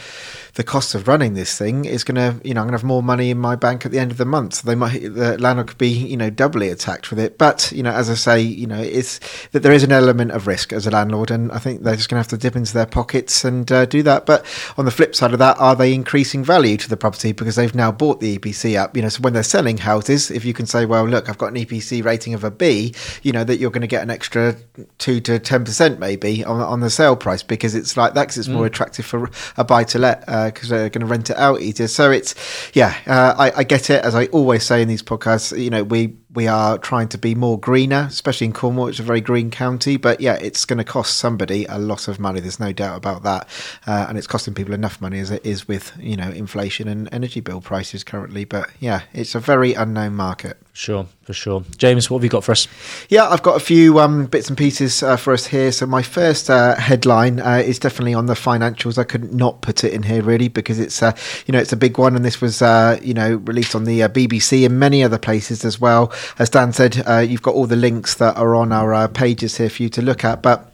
the 0.55 0.63
cost 0.63 0.95
of 0.95 1.07
running 1.07 1.33
this 1.33 1.57
thing 1.57 1.83
is 1.83 2.05
going 2.05 2.15
to, 2.15 2.47
you 2.47 2.53
know, 2.53 2.62
I'm 2.62 2.67
going 2.67 2.77
to 2.77 2.81
have 2.81 2.85
more 2.85 3.03
money 3.03 3.29
in 3.29 3.38
my 3.38 3.57
bank 3.57 3.85
at 3.85 3.91
the 3.91 4.00
end 4.00 4.12
of 4.12 4.17
the 4.17 4.25
month. 4.25 4.55
So 4.55 4.67
they 4.67 4.75
might, 4.75 5.01
the 5.01 5.38
landlord 5.38 5.67
could 5.67 5.77
be, 5.77 5.89
you 5.89 6.15
know, 6.15 6.29
doubly 6.29 6.69
attacked 6.69 7.09
with 7.09 7.19
it. 7.19 7.38
But, 7.38 7.74
you 7.74 7.83
know, 7.83 7.91
as 7.91 8.09
I 8.09 8.13
say, 8.13 8.39
you 8.39 8.65
know, 8.65 8.81
it's 8.81 9.19
that 9.50 9.63
there 9.63 9.74
is 9.74 9.83
an 9.83 9.91
element 9.91 10.31
of 10.31 10.47
risk 10.47 10.71
as 10.71 10.88
a 10.88 10.91
landlord. 10.91 11.29
And 11.29 11.51
I 11.51 11.59
think 11.59 11.83
they're 11.83 11.97
just 11.97 12.07
going 12.07 12.15
to 12.15 12.19
have 12.21 12.29
to 12.29 12.38
dip 12.38 12.55
into 12.55 12.74
their 12.74 12.85
pockets 12.85 13.43
and 13.43 13.69
uh, 13.69 13.85
do 13.85 14.01
that. 14.03 14.25
But 14.25 14.45
on 14.77 14.85
the 14.85 14.91
flip 14.91 15.13
side 15.13 15.33
of 15.33 15.39
that, 15.39 15.59
are 15.59 15.75
they 15.75 15.93
increasing 15.93 16.41
value 16.41 16.77
to 16.77 16.89
the 16.89 16.95
property 16.95 17.33
because 17.33 17.57
they've 17.57 17.75
now 17.75 17.91
bought 17.91 18.21
the 18.21 18.38
EPC 18.38 18.79
up? 18.81 18.95
You 18.95 19.03
know, 19.03 19.09
so 19.09 19.21
when 19.21 19.33
they're 19.33 19.43
selling 19.43 19.77
houses, 19.77 20.31
if 20.31 20.45
you 20.45 20.53
can 20.53 20.67
say, 20.67 20.85
well, 20.85 21.03
look, 21.03 21.27
I've 21.27 21.38
got 21.38 21.47
an 21.47 21.55
EPC 21.55 22.01
rating 22.05 22.33
of 22.33 22.45
a 22.45 22.51
B, 22.51 22.95
you 23.24 23.33
know, 23.33 23.43
that 23.43 23.57
you're 23.57 23.71
going 23.71 23.81
to 23.81 23.88
get 23.88 24.03
an 24.03 24.09
extra 24.09 24.55
two 25.00 25.19
to 25.19 25.38
10% 25.38 26.00
maybe 26.00 26.45
on, 26.45 26.62
on 26.62 26.79
the 26.79 26.89
sale 26.89 27.17
price 27.17 27.43
because 27.43 27.75
it's 27.75 27.97
like 27.97 28.13
that 28.13 28.24
because 28.24 28.38
it's 28.38 28.47
mm. 28.47 28.53
more 28.53 28.65
attractive 28.65 29.05
for 29.05 29.29
a 29.57 29.65
buy 29.65 29.83
to 29.83 30.00
let. 30.00 30.24
Uh, 30.29 30.44
because 30.51 30.69
they're 30.69 30.89
going 30.89 31.01
to 31.01 31.07
rent 31.07 31.29
it 31.29 31.37
out 31.37 31.61
easier. 31.61 31.87
So 31.87 32.11
it's, 32.11 32.35
yeah, 32.73 32.95
uh, 33.07 33.35
I, 33.37 33.59
I, 33.59 33.63
get 33.63 33.89
it. 33.89 34.03
As 34.03 34.15
I 34.15 34.25
always 34.27 34.63
say 34.63 34.81
in 34.81 34.87
these 34.87 35.03
podcasts, 35.03 35.57
you 35.61 35.69
know, 35.69 35.83
we 35.83 36.15
we 36.35 36.47
are 36.47 36.77
trying 36.77 37.07
to 37.09 37.17
be 37.17 37.33
more 37.33 37.59
greener, 37.59 38.07
especially 38.09 38.45
in 38.45 38.53
Cornwall. 38.53 38.87
which 38.87 38.95
is 38.95 38.99
a 38.99 39.03
very 39.03 39.21
green 39.21 39.49
county, 39.49 39.97
but 39.97 40.19
yeah, 40.21 40.35
it's 40.35 40.65
going 40.65 40.77
to 40.77 40.83
cost 40.83 41.17
somebody 41.17 41.65
a 41.65 41.79
lot 41.79 42.07
of 42.07 42.19
money. 42.19 42.39
There's 42.39 42.59
no 42.59 42.71
doubt 42.71 42.97
about 42.97 43.23
that, 43.23 43.47
uh, 43.87 44.05
and 44.09 44.17
it's 44.17 44.27
costing 44.27 44.53
people 44.53 44.73
enough 44.73 44.99
money 45.01 45.19
as 45.19 45.31
it 45.31 45.45
is 45.45 45.67
with 45.67 45.93
you 45.99 46.17
know 46.17 46.29
inflation 46.29 46.87
and 46.87 47.09
energy 47.11 47.39
bill 47.39 47.61
prices 47.61 48.03
currently. 48.03 48.45
But 48.45 48.69
yeah, 48.79 49.01
it's 49.13 49.35
a 49.35 49.39
very 49.39 49.73
unknown 49.73 50.15
market. 50.15 50.57
Sure, 50.73 51.07
for 51.23 51.31
sure. 51.31 51.63
James, 51.77 52.09
what 52.09 52.17
have 52.17 52.25
you 52.25 52.29
got 52.29 52.43
for 52.43 52.51
us? 52.51 52.67
Yeah, 53.07 53.29
I've 53.29 53.41
got 53.41 53.55
a 53.55 53.61
few 53.61 53.99
um, 53.99 54.25
bits 54.25 54.49
and 54.49 54.57
pieces 54.57 55.01
uh, 55.01 55.15
for 55.15 55.31
us 55.31 55.45
here. 55.45 55.71
So 55.71 55.85
my 55.85 56.01
first 56.01 56.49
uh, 56.49 56.75
headline 56.75 57.39
uh, 57.39 57.63
is 57.65 57.79
definitely 57.79 58.13
on 58.13 58.25
the 58.25 58.33
financials. 58.33 58.97
I 58.97 59.05
could 59.05 59.33
not 59.33 59.61
put 59.61 59.85
it 59.85 59.93
in 59.93 60.03
here 60.03 60.21
really 60.21 60.49
because 60.49 60.77
it's 60.77 61.01
uh, 61.01 61.15
you 61.45 61.53
know 61.53 61.59
it's 61.59 61.71
a 61.71 61.77
big 61.77 61.97
one, 61.97 62.15
and 62.15 62.25
this 62.25 62.41
was 62.41 62.61
uh, 62.61 62.99
you 63.01 63.13
know 63.13 63.35
released 63.45 63.73
on 63.73 63.85
the 63.85 64.03
uh, 64.03 64.09
BBC 64.09 64.65
and 64.65 64.77
many 64.77 65.01
other 65.01 65.17
places 65.17 65.63
as 65.63 65.79
well. 65.79 66.11
As 66.39 66.50
Dan 66.50 66.74
said, 66.74 66.96
you've 67.29 67.41
got 67.41 67.55
all 67.55 67.67
the 67.67 67.75
links 67.75 68.15
that 68.15 68.38
are 68.38 68.55
on 68.55 68.72
our 68.72 69.08
pages 69.08 69.58
here 69.58 69.70
for 69.70 69.84
you 69.84 69.89
to 69.89 70.01
look 70.01 70.24
at, 70.24 70.41
but. 70.41 70.72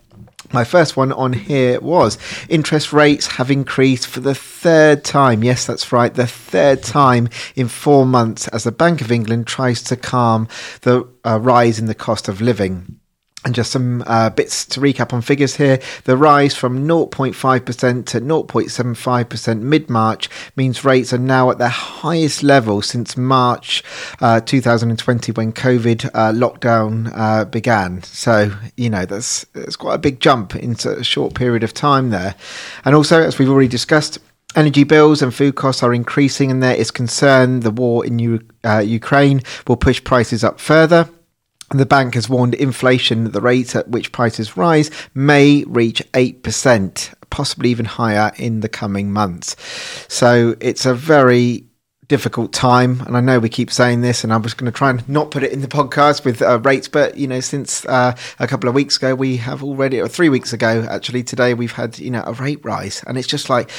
My 0.53 0.65
first 0.65 0.97
one 0.97 1.13
on 1.13 1.31
here 1.31 1.79
was 1.79 2.17
interest 2.49 2.91
rates 2.91 3.25
have 3.27 3.49
increased 3.49 4.05
for 4.05 4.19
the 4.19 4.35
third 4.35 5.05
time. 5.05 5.45
Yes, 5.45 5.65
that's 5.65 5.93
right, 5.93 6.13
the 6.13 6.27
third 6.27 6.83
time 6.83 7.29
in 7.55 7.69
four 7.69 8.05
months 8.05 8.49
as 8.49 8.65
the 8.65 8.71
Bank 8.73 8.99
of 8.99 9.13
England 9.13 9.47
tries 9.47 9.81
to 9.83 9.95
calm 9.95 10.49
the 10.81 11.07
uh, 11.25 11.39
rise 11.39 11.79
in 11.79 11.85
the 11.85 11.95
cost 11.95 12.27
of 12.27 12.41
living. 12.41 12.99
And 13.43 13.55
just 13.55 13.71
some 13.71 14.03
uh, 14.05 14.29
bits 14.29 14.65
to 14.67 14.79
recap 14.79 15.13
on 15.13 15.23
figures 15.23 15.55
here. 15.55 15.79
The 16.03 16.15
rise 16.15 16.55
from 16.55 16.87
0.5% 16.87 18.05
to 18.05 18.21
0.75% 18.21 19.61
mid 19.61 19.89
March 19.89 20.29
means 20.55 20.85
rates 20.85 21.11
are 21.11 21.17
now 21.17 21.49
at 21.49 21.57
their 21.57 21.67
highest 21.69 22.43
level 22.43 22.83
since 22.83 23.17
March 23.17 23.83
uh, 24.19 24.41
2020 24.41 25.31
when 25.31 25.53
COVID 25.53 26.05
uh, 26.13 26.31
lockdown 26.33 27.11
uh, 27.15 27.45
began. 27.45 28.03
So, 28.03 28.51
you 28.77 28.91
know, 28.91 29.05
that's, 29.05 29.43
that's 29.53 29.75
quite 29.75 29.95
a 29.95 29.99
big 29.99 30.19
jump 30.19 30.55
into 30.55 30.95
a 30.95 31.03
short 31.03 31.33
period 31.33 31.63
of 31.63 31.73
time 31.73 32.11
there. 32.11 32.35
And 32.85 32.93
also, 32.93 33.23
as 33.23 33.39
we've 33.39 33.49
already 33.49 33.67
discussed, 33.67 34.19
Energy 34.53 34.83
bills 34.83 35.21
and 35.21 35.33
food 35.33 35.55
costs 35.55 35.81
are 35.81 35.93
increasing, 35.93 36.51
and 36.51 36.61
there 36.61 36.75
is 36.75 36.91
concern 36.91 37.61
the 37.61 37.71
war 37.71 38.05
in 38.05 38.19
U- 38.19 38.45
uh, 38.65 38.79
Ukraine 38.79 39.41
will 39.65 39.77
push 39.77 40.03
prices 40.03 40.43
up 40.43 40.59
further. 40.59 41.07
The 41.71 41.85
bank 41.85 42.15
has 42.15 42.27
warned 42.27 42.53
inflation 42.55 43.25
at 43.25 43.33
the 43.33 43.41
rate 43.41 43.75
at 43.75 43.87
which 43.87 44.11
prices 44.11 44.57
rise 44.57 44.91
may 45.13 45.63
reach 45.65 46.03
8%, 46.11 47.13
possibly 47.29 47.69
even 47.69 47.85
higher 47.85 48.31
in 48.37 48.59
the 48.59 48.69
coming 48.69 49.11
months. 49.11 49.55
So 50.09 50.55
it's 50.59 50.85
a 50.85 50.93
very 50.93 51.65
difficult 52.11 52.51
time 52.51 52.99
and 53.07 53.15
i 53.15 53.21
know 53.21 53.39
we 53.39 53.47
keep 53.47 53.71
saying 53.71 54.01
this 54.01 54.25
and 54.25 54.33
i 54.33 54.37
was 54.37 54.53
going 54.53 54.69
to 54.69 54.77
try 54.77 54.89
and 54.89 55.07
not 55.07 55.31
put 55.31 55.43
it 55.43 55.53
in 55.53 55.61
the 55.61 55.67
podcast 55.67 56.25
with 56.25 56.41
uh, 56.41 56.59
rates 56.59 56.89
but 56.89 57.15
you 57.15 57.25
know 57.25 57.39
since 57.39 57.85
uh, 57.85 58.13
a 58.37 58.47
couple 58.47 58.67
of 58.67 58.75
weeks 58.75 58.97
ago 58.97 59.15
we 59.15 59.37
have 59.37 59.63
already 59.63 59.97
or 59.97 60.09
three 60.09 60.27
weeks 60.27 60.51
ago 60.51 60.85
actually 60.89 61.23
today 61.23 61.53
we've 61.53 61.71
had 61.71 61.97
you 61.99 62.11
know 62.11 62.21
a 62.27 62.33
rate 62.33 62.59
rise 62.65 63.01
and 63.07 63.17
it's 63.17 63.29
just 63.29 63.49
like 63.49 63.71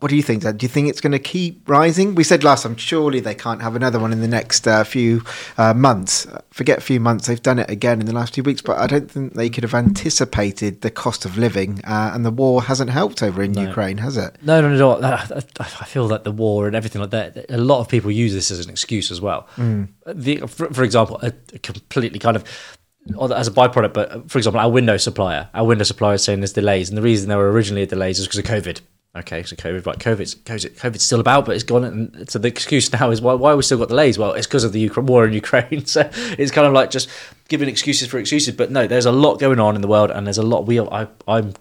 what 0.00 0.10
do 0.10 0.16
you 0.16 0.22
think, 0.22 0.42
Do 0.42 0.54
you 0.60 0.68
think 0.68 0.88
it's 0.90 1.00
going 1.00 1.12
to 1.12 1.18
keep 1.18 1.66
rising? 1.66 2.14
We 2.14 2.22
said 2.22 2.44
last 2.44 2.64
time, 2.64 2.76
surely 2.76 3.18
they 3.18 3.34
can't 3.34 3.62
have 3.62 3.74
another 3.74 3.98
one 3.98 4.12
in 4.12 4.20
the 4.20 4.28
next 4.28 4.68
uh, 4.68 4.84
few 4.84 5.22
uh, 5.56 5.72
months. 5.72 6.26
Forget 6.50 6.78
a 6.78 6.82
few 6.82 7.00
months, 7.00 7.28
they've 7.28 7.40
done 7.40 7.58
it 7.58 7.70
again 7.70 8.00
in 8.00 8.06
the 8.06 8.12
last 8.12 8.34
few 8.34 8.42
weeks, 8.42 8.60
but 8.60 8.76
I 8.76 8.86
don't 8.86 9.10
think 9.10 9.32
they 9.32 9.48
could 9.48 9.64
have 9.64 9.72
anticipated 9.72 10.82
the 10.82 10.90
cost 10.90 11.24
of 11.24 11.38
living, 11.38 11.80
uh, 11.84 12.10
and 12.12 12.26
the 12.26 12.30
war 12.30 12.62
hasn't 12.62 12.90
helped 12.90 13.22
over 13.22 13.42
in 13.42 13.52
no. 13.52 13.62
Ukraine, 13.62 13.96
has 13.96 14.18
it? 14.18 14.36
No, 14.42 14.60
no, 14.60 14.68
no. 14.68 14.98
no. 15.00 15.08
I 15.60 15.64
feel 15.64 16.08
that 16.08 16.24
the 16.24 16.32
war 16.32 16.66
and 16.66 16.76
everything 16.76 17.00
like 17.00 17.10
that, 17.10 17.46
a 17.48 17.56
lot 17.56 17.80
of 17.80 17.88
people 17.88 18.10
use 18.10 18.34
this 18.34 18.50
as 18.50 18.62
an 18.62 18.70
excuse 18.70 19.10
as 19.10 19.22
well. 19.22 19.48
Mm. 19.56 19.88
The, 20.14 20.40
for, 20.40 20.72
for, 20.74 20.84
example, 20.84 21.18
a, 21.22 21.32
a 21.54 21.58
completely 21.58 22.18
kind 22.18 22.36
of 22.36 22.44
as 23.32 23.48
a 23.48 23.52
byproduct, 23.52 23.94
but 23.94 24.30
for 24.30 24.36
example, 24.36 24.60
our 24.60 24.70
window 24.70 24.98
supplier, 24.98 25.48
our 25.54 25.64
window 25.64 25.84
supplier 25.84 26.16
is 26.16 26.24
saying 26.24 26.40
there's 26.40 26.52
delays, 26.52 26.90
and 26.90 26.98
the 26.98 27.02
reason 27.02 27.30
there 27.30 27.38
were 27.38 27.50
originally 27.50 27.86
delays 27.86 28.18
is 28.18 28.26
because 28.26 28.40
of 28.40 28.44
COVID. 28.44 28.80
Okay, 29.16 29.42
so 29.44 29.56
COVID, 29.56 29.86
right? 29.86 29.98
COVID's, 29.98 30.34
COVID's 30.34 31.02
still 31.02 31.20
about, 31.20 31.46
but 31.46 31.54
it's 31.54 31.64
gone. 31.64 31.84
And 31.84 32.30
so 32.30 32.38
the 32.38 32.48
excuse 32.48 32.92
now 32.92 33.10
is 33.10 33.22
why 33.22 33.32
why 33.32 33.54
we 33.54 33.62
still 33.62 33.78
got 33.78 33.88
delays? 33.88 34.18
Well, 34.18 34.32
it's 34.32 34.46
because 34.46 34.62
of 34.62 34.72
the 34.72 34.80
Ukraine, 34.80 35.06
war 35.06 35.24
in 35.26 35.32
Ukraine. 35.32 35.84
So 35.86 36.10
it's 36.14 36.50
kind 36.50 36.66
of 36.66 36.74
like 36.74 36.90
just 36.90 37.08
giving 37.48 37.68
excuses 37.68 38.08
for 38.08 38.18
excuses. 38.18 38.54
But 38.54 38.70
no, 38.70 38.86
there's 38.86 39.06
a 39.06 39.12
lot 39.12 39.40
going 39.40 39.58
on 39.58 39.74
in 39.74 39.80
the 39.80 39.88
world, 39.88 40.10
and 40.10 40.26
there's 40.26 40.38
a 40.38 40.42
lot 40.42 40.66
we 40.66 40.78
I 40.80 41.08
I'm 41.26 41.54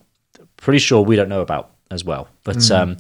pretty 0.57 0.79
sure 0.79 1.01
we 1.01 1.15
don't 1.15 1.29
know 1.29 1.41
about 1.41 1.71
as 1.91 2.03
well. 2.03 2.27
But 2.43 2.57
mm. 2.57 2.77
um, 2.77 2.97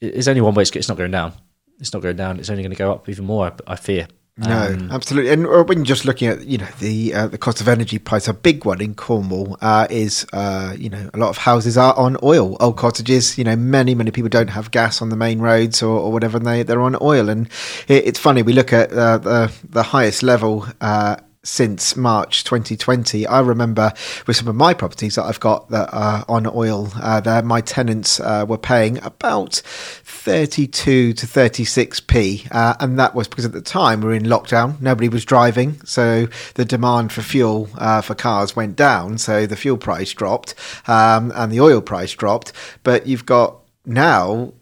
there's 0.00 0.28
only 0.28 0.42
one 0.42 0.54
way 0.54 0.62
it's 0.62 0.88
not 0.88 0.98
going 0.98 1.12
down. 1.12 1.32
It's 1.78 1.92
not 1.94 2.02
going 2.02 2.16
down. 2.16 2.38
It's 2.38 2.50
only 2.50 2.62
going 2.62 2.72
to 2.72 2.76
go 2.76 2.92
up 2.92 3.08
even 3.08 3.24
more. 3.24 3.52
I 3.66 3.76
fear. 3.76 4.08
No, 4.38 4.66
um, 4.66 4.90
absolutely. 4.90 5.30
And 5.30 5.46
uh, 5.46 5.64
when 5.64 5.78
you're 5.78 5.86
just 5.86 6.04
looking 6.04 6.28
at 6.28 6.44
you 6.44 6.58
know 6.58 6.68
the 6.78 7.14
uh, 7.14 7.26
the 7.26 7.38
cost 7.38 7.62
of 7.62 7.68
energy 7.68 7.98
price, 7.98 8.28
a 8.28 8.34
big 8.34 8.66
one 8.66 8.82
in 8.82 8.94
Cornwall 8.94 9.56
uh, 9.62 9.86
is 9.88 10.26
uh, 10.34 10.74
you 10.76 10.90
know 10.90 11.08
a 11.14 11.16
lot 11.16 11.30
of 11.30 11.38
houses 11.38 11.78
are 11.78 11.96
on 11.96 12.18
oil, 12.22 12.54
old 12.60 12.76
cottages. 12.76 13.38
You 13.38 13.44
know, 13.44 13.56
many 13.56 13.94
many 13.94 14.10
people 14.10 14.28
don't 14.28 14.50
have 14.50 14.70
gas 14.72 15.00
on 15.00 15.08
the 15.08 15.16
main 15.16 15.38
roads 15.38 15.82
or, 15.82 15.98
or 15.98 16.12
whatever, 16.12 16.36
and 16.36 16.46
they 16.46 16.62
they're 16.64 16.82
on 16.82 16.98
oil. 17.00 17.30
And 17.30 17.48
it, 17.88 18.08
it's 18.08 18.18
funny 18.18 18.42
we 18.42 18.52
look 18.52 18.74
at 18.74 18.92
uh, 18.92 19.16
the 19.16 19.52
the 19.70 19.82
highest 19.82 20.22
level 20.22 20.66
uh, 20.82 21.16
since 21.46 21.96
March 21.96 22.44
2020. 22.44 23.26
I 23.26 23.40
remember 23.40 23.92
with 24.26 24.36
some 24.36 24.48
of 24.48 24.54
my 24.54 24.74
properties 24.74 25.14
that 25.14 25.24
I've 25.24 25.40
got 25.40 25.70
that 25.70 25.88
are 25.92 26.24
on 26.28 26.46
oil 26.46 26.90
uh, 27.00 27.20
there, 27.20 27.42
my 27.42 27.60
tenants 27.60 28.20
uh, 28.20 28.44
were 28.48 28.58
paying 28.58 29.02
about 29.02 29.54
32 29.54 31.12
to 31.12 31.26
36p. 31.26 32.48
Uh, 32.50 32.74
and 32.80 32.98
that 32.98 33.14
was 33.14 33.28
because 33.28 33.44
at 33.44 33.52
the 33.52 33.60
time 33.60 34.00
we 34.00 34.08
were 34.08 34.14
in 34.14 34.24
lockdown, 34.24 34.80
nobody 34.80 35.08
was 35.08 35.24
driving. 35.24 35.80
So 35.84 36.26
the 36.54 36.64
demand 36.64 37.12
for 37.12 37.22
fuel 37.22 37.68
uh, 37.78 38.00
for 38.00 38.14
cars 38.14 38.56
went 38.56 38.76
down. 38.76 39.18
So 39.18 39.46
the 39.46 39.56
fuel 39.56 39.78
price 39.78 40.12
dropped 40.12 40.54
um, 40.88 41.32
and 41.34 41.52
the 41.52 41.60
oil 41.60 41.80
price 41.80 42.12
dropped. 42.12 42.52
But 42.82 43.06
you've 43.06 43.26
got 43.26 43.60
now 43.84 44.52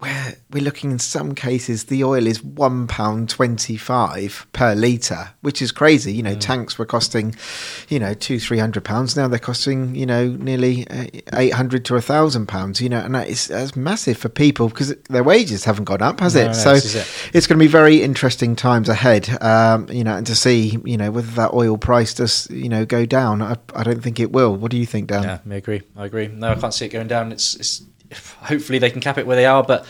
where 0.00 0.36
we're 0.50 0.62
looking 0.62 0.90
in 0.90 0.98
some 0.98 1.34
cases 1.34 1.84
the 1.84 2.02
oil 2.02 2.26
is 2.26 2.42
one 2.42 2.86
pound 2.86 3.28
twenty 3.28 3.76
five 3.76 4.46
per 4.52 4.74
litre, 4.74 5.30
which 5.42 5.62
is 5.62 5.72
crazy. 5.72 6.12
You 6.12 6.22
know, 6.22 6.34
mm. 6.34 6.40
tanks 6.40 6.78
were 6.78 6.86
costing, 6.86 7.34
you 7.88 7.98
know, 7.98 8.14
two 8.14 8.40
three 8.40 8.58
hundred 8.58 8.84
pounds. 8.84 9.16
Now 9.16 9.28
they're 9.28 9.38
costing, 9.38 9.94
you 9.94 10.06
know, 10.06 10.28
nearly 10.28 10.88
uh, 10.88 11.06
eight 11.34 11.52
hundred 11.52 11.84
to 11.86 11.96
a 11.96 12.00
thousand 12.00 12.46
pounds. 12.46 12.80
You 12.80 12.88
know, 12.88 13.00
and 13.00 13.14
that 13.14 13.28
is 13.28 13.48
that's 13.48 13.76
massive 13.76 14.16
for 14.16 14.28
people 14.28 14.68
because 14.68 14.94
their 15.08 15.22
wages 15.22 15.64
haven't 15.64 15.84
gone 15.84 16.02
up, 16.02 16.20
has 16.20 16.34
no, 16.34 16.42
it? 16.42 16.46
No, 16.46 16.52
so 16.52 16.72
it. 16.74 17.30
it's 17.32 17.46
going 17.46 17.58
to 17.58 17.64
be 17.64 17.68
very 17.68 18.02
interesting 18.02 18.56
times 18.56 18.88
ahead. 18.88 19.28
Um, 19.42 19.88
you 19.90 20.04
know, 20.04 20.16
and 20.16 20.26
to 20.26 20.34
see, 20.34 20.78
you 20.84 20.96
know, 20.96 21.10
whether 21.10 21.30
that 21.32 21.52
oil 21.52 21.78
price 21.78 22.14
does, 22.14 22.48
you 22.50 22.68
know, 22.68 22.84
go 22.86 23.06
down. 23.06 23.42
I, 23.42 23.56
I 23.74 23.82
don't 23.82 24.02
think 24.02 24.18
it 24.18 24.32
will. 24.32 24.56
What 24.56 24.70
do 24.70 24.78
you 24.78 24.86
think, 24.86 25.08
Dan? 25.08 25.22
Yeah, 25.22 25.38
I 25.48 25.56
agree. 25.56 25.82
I 25.96 26.06
agree. 26.06 26.28
No, 26.28 26.50
I 26.52 26.54
can't 26.54 26.74
see 26.74 26.86
it 26.86 26.90
going 26.90 27.08
down. 27.08 27.32
It's 27.32 27.54
it's 27.54 27.82
hopefully 28.42 28.78
they 28.78 28.90
can 28.90 29.00
cap 29.00 29.18
it 29.18 29.26
where 29.26 29.36
they 29.36 29.46
are, 29.46 29.62
but 29.62 29.86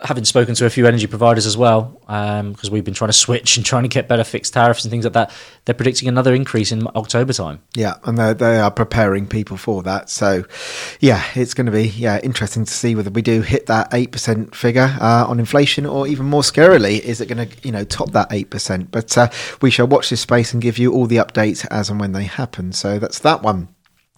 having 0.00 0.24
spoken 0.24 0.54
to 0.56 0.66
a 0.66 0.70
few 0.70 0.86
energy 0.86 1.06
providers 1.06 1.46
as 1.46 1.56
well, 1.56 1.96
because 2.00 2.68
um, 2.68 2.72
we've 2.72 2.84
been 2.84 2.94
trying 2.94 3.08
to 3.08 3.14
switch 3.16 3.56
and 3.56 3.64
trying 3.64 3.84
to 3.84 3.88
get 3.88 4.08
better 4.08 4.24
fixed 4.24 4.52
tariffs 4.52 4.84
and 4.84 4.90
things 4.90 5.04
like 5.04 5.14
that, 5.14 5.32
they're 5.64 5.74
predicting 5.74 6.08
another 6.08 6.34
increase 6.34 6.72
in 6.72 6.86
October 6.96 7.32
time. 7.32 7.62
Yeah, 7.74 7.94
and 8.04 8.18
they 8.18 8.58
are 8.58 8.70
preparing 8.70 9.26
people 9.26 9.56
for 9.56 9.82
that. 9.84 10.10
So, 10.10 10.44
yeah, 11.00 11.24
it's 11.34 11.54
going 11.54 11.66
to 11.66 11.72
be 11.72 11.88
yeah 11.88 12.20
interesting 12.22 12.64
to 12.64 12.72
see 12.72 12.94
whether 12.94 13.10
we 13.10 13.22
do 13.22 13.40
hit 13.42 13.66
that 13.66 13.88
eight 13.94 14.10
percent 14.10 14.54
figure 14.54 14.96
uh, 15.00 15.26
on 15.28 15.38
inflation, 15.38 15.86
or 15.86 16.06
even 16.06 16.26
more 16.26 16.42
scarily, 16.42 17.00
is 17.00 17.20
it 17.20 17.26
going 17.26 17.48
to 17.48 17.56
you 17.62 17.72
know 17.72 17.84
top 17.84 18.10
that 18.12 18.28
eight 18.30 18.50
percent? 18.50 18.90
But 18.90 19.16
uh, 19.16 19.30
we 19.62 19.70
shall 19.70 19.86
watch 19.86 20.10
this 20.10 20.20
space 20.20 20.52
and 20.52 20.60
give 20.60 20.76
you 20.76 20.92
all 20.92 21.06
the 21.06 21.16
updates 21.16 21.66
as 21.70 21.88
and 21.88 22.00
when 22.00 22.12
they 22.12 22.24
happen. 22.24 22.72
So 22.72 22.98
that's 22.98 23.20
that 23.20 23.42
one. 23.42 23.68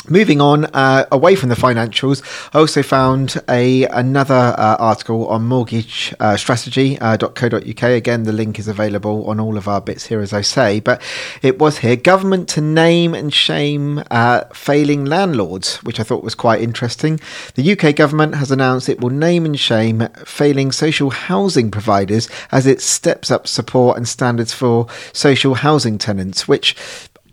Moving 0.08 0.40
on 0.40 0.66
uh, 0.66 1.04
away 1.10 1.34
from 1.34 1.48
the 1.48 1.56
financials, 1.56 2.22
I 2.54 2.60
also 2.60 2.84
found 2.84 3.42
a 3.48 3.86
another 3.86 4.54
uh, 4.56 4.76
article 4.78 5.26
on 5.26 5.48
mortgagestrategy.co.uk. 5.48 7.82
Uh, 7.82 7.96
Again, 7.96 8.22
the 8.22 8.32
link 8.32 8.60
is 8.60 8.68
available 8.68 9.28
on 9.28 9.40
all 9.40 9.56
of 9.56 9.66
our 9.66 9.80
bits 9.80 10.06
here, 10.06 10.20
as 10.20 10.32
I 10.32 10.42
say. 10.42 10.78
But 10.78 11.02
it 11.42 11.58
was 11.58 11.78
here 11.78 11.96
government 11.96 12.48
to 12.50 12.60
name 12.60 13.14
and 13.14 13.34
shame 13.34 14.04
uh, 14.10 14.44
failing 14.52 15.06
landlords, 15.06 15.78
which 15.78 15.98
I 15.98 16.04
thought 16.04 16.22
was 16.22 16.36
quite 16.36 16.60
interesting. 16.60 17.18
The 17.54 17.72
UK 17.72 17.96
government 17.96 18.36
has 18.36 18.52
announced 18.52 18.88
it 18.88 19.00
will 19.00 19.10
name 19.10 19.44
and 19.44 19.58
shame 19.58 20.06
failing 20.24 20.70
social 20.70 21.10
housing 21.10 21.72
providers 21.72 22.28
as 22.52 22.64
it 22.66 22.80
steps 22.80 23.32
up 23.32 23.48
support 23.48 23.96
and 23.96 24.06
standards 24.06 24.52
for 24.52 24.86
social 25.12 25.54
housing 25.54 25.98
tenants, 25.98 26.46
which 26.46 26.76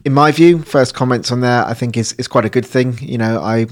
in 0.05 0.13
my 0.13 0.31
view, 0.31 0.61
first 0.61 0.93
comments 0.93 1.31
on 1.31 1.41
there, 1.41 1.65
I 1.65 1.73
think 1.73 1.97
is 1.97 2.13
is 2.13 2.27
quite 2.27 2.45
a 2.45 2.49
good 2.49 2.65
thing. 2.65 2.97
You 2.99 3.17
know, 3.17 3.39
I 3.41 3.67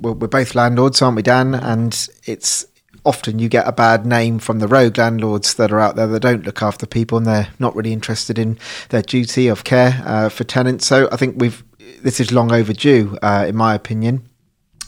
we're, 0.00 0.14
both 0.14 0.54
landlords, 0.54 1.02
aren't 1.02 1.16
we, 1.16 1.22
Dan? 1.22 1.54
And 1.54 2.08
it's 2.24 2.66
often 3.04 3.38
you 3.38 3.48
get 3.48 3.66
a 3.66 3.72
bad 3.72 4.06
name 4.06 4.38
from 4.38 4.60
the 4.60 4.68
rogue 4.68 4.96
landlords 4.96 5.54
that 5.54 5.72
are 5.72 5.80
out 5.80 5.96
there 5.96 6.06
that 6.06 6.20
don't 6.20 6.44
look 6.44 6.62
after 6.62 6.86
people 6.86 7.18
and 7.18 7.26
they're 7.26 7.48
not 7.58 7.74
really 7.76 7.92
interested 7.92 8.38
in 8.38 8.58
their 8.88 9.02
duty 9.02 9.48
of 9.48 9.64
care 9.64 10.00
uh, 10.06 10.28
for 10.28 10.44
tenants. 10.44 10.86
So 10.86 11.08
I 11.12 11.16
think 11.16 11.36
we've 11.38 11.62
this 12.02 12.20
is 12.20 12.32
long 12.32 12.52
overdue, 12.52 13.18
uh, 13.22 13.46
in 13.48 13.56
my 13.56 13.74
opinion. 13.74 14.28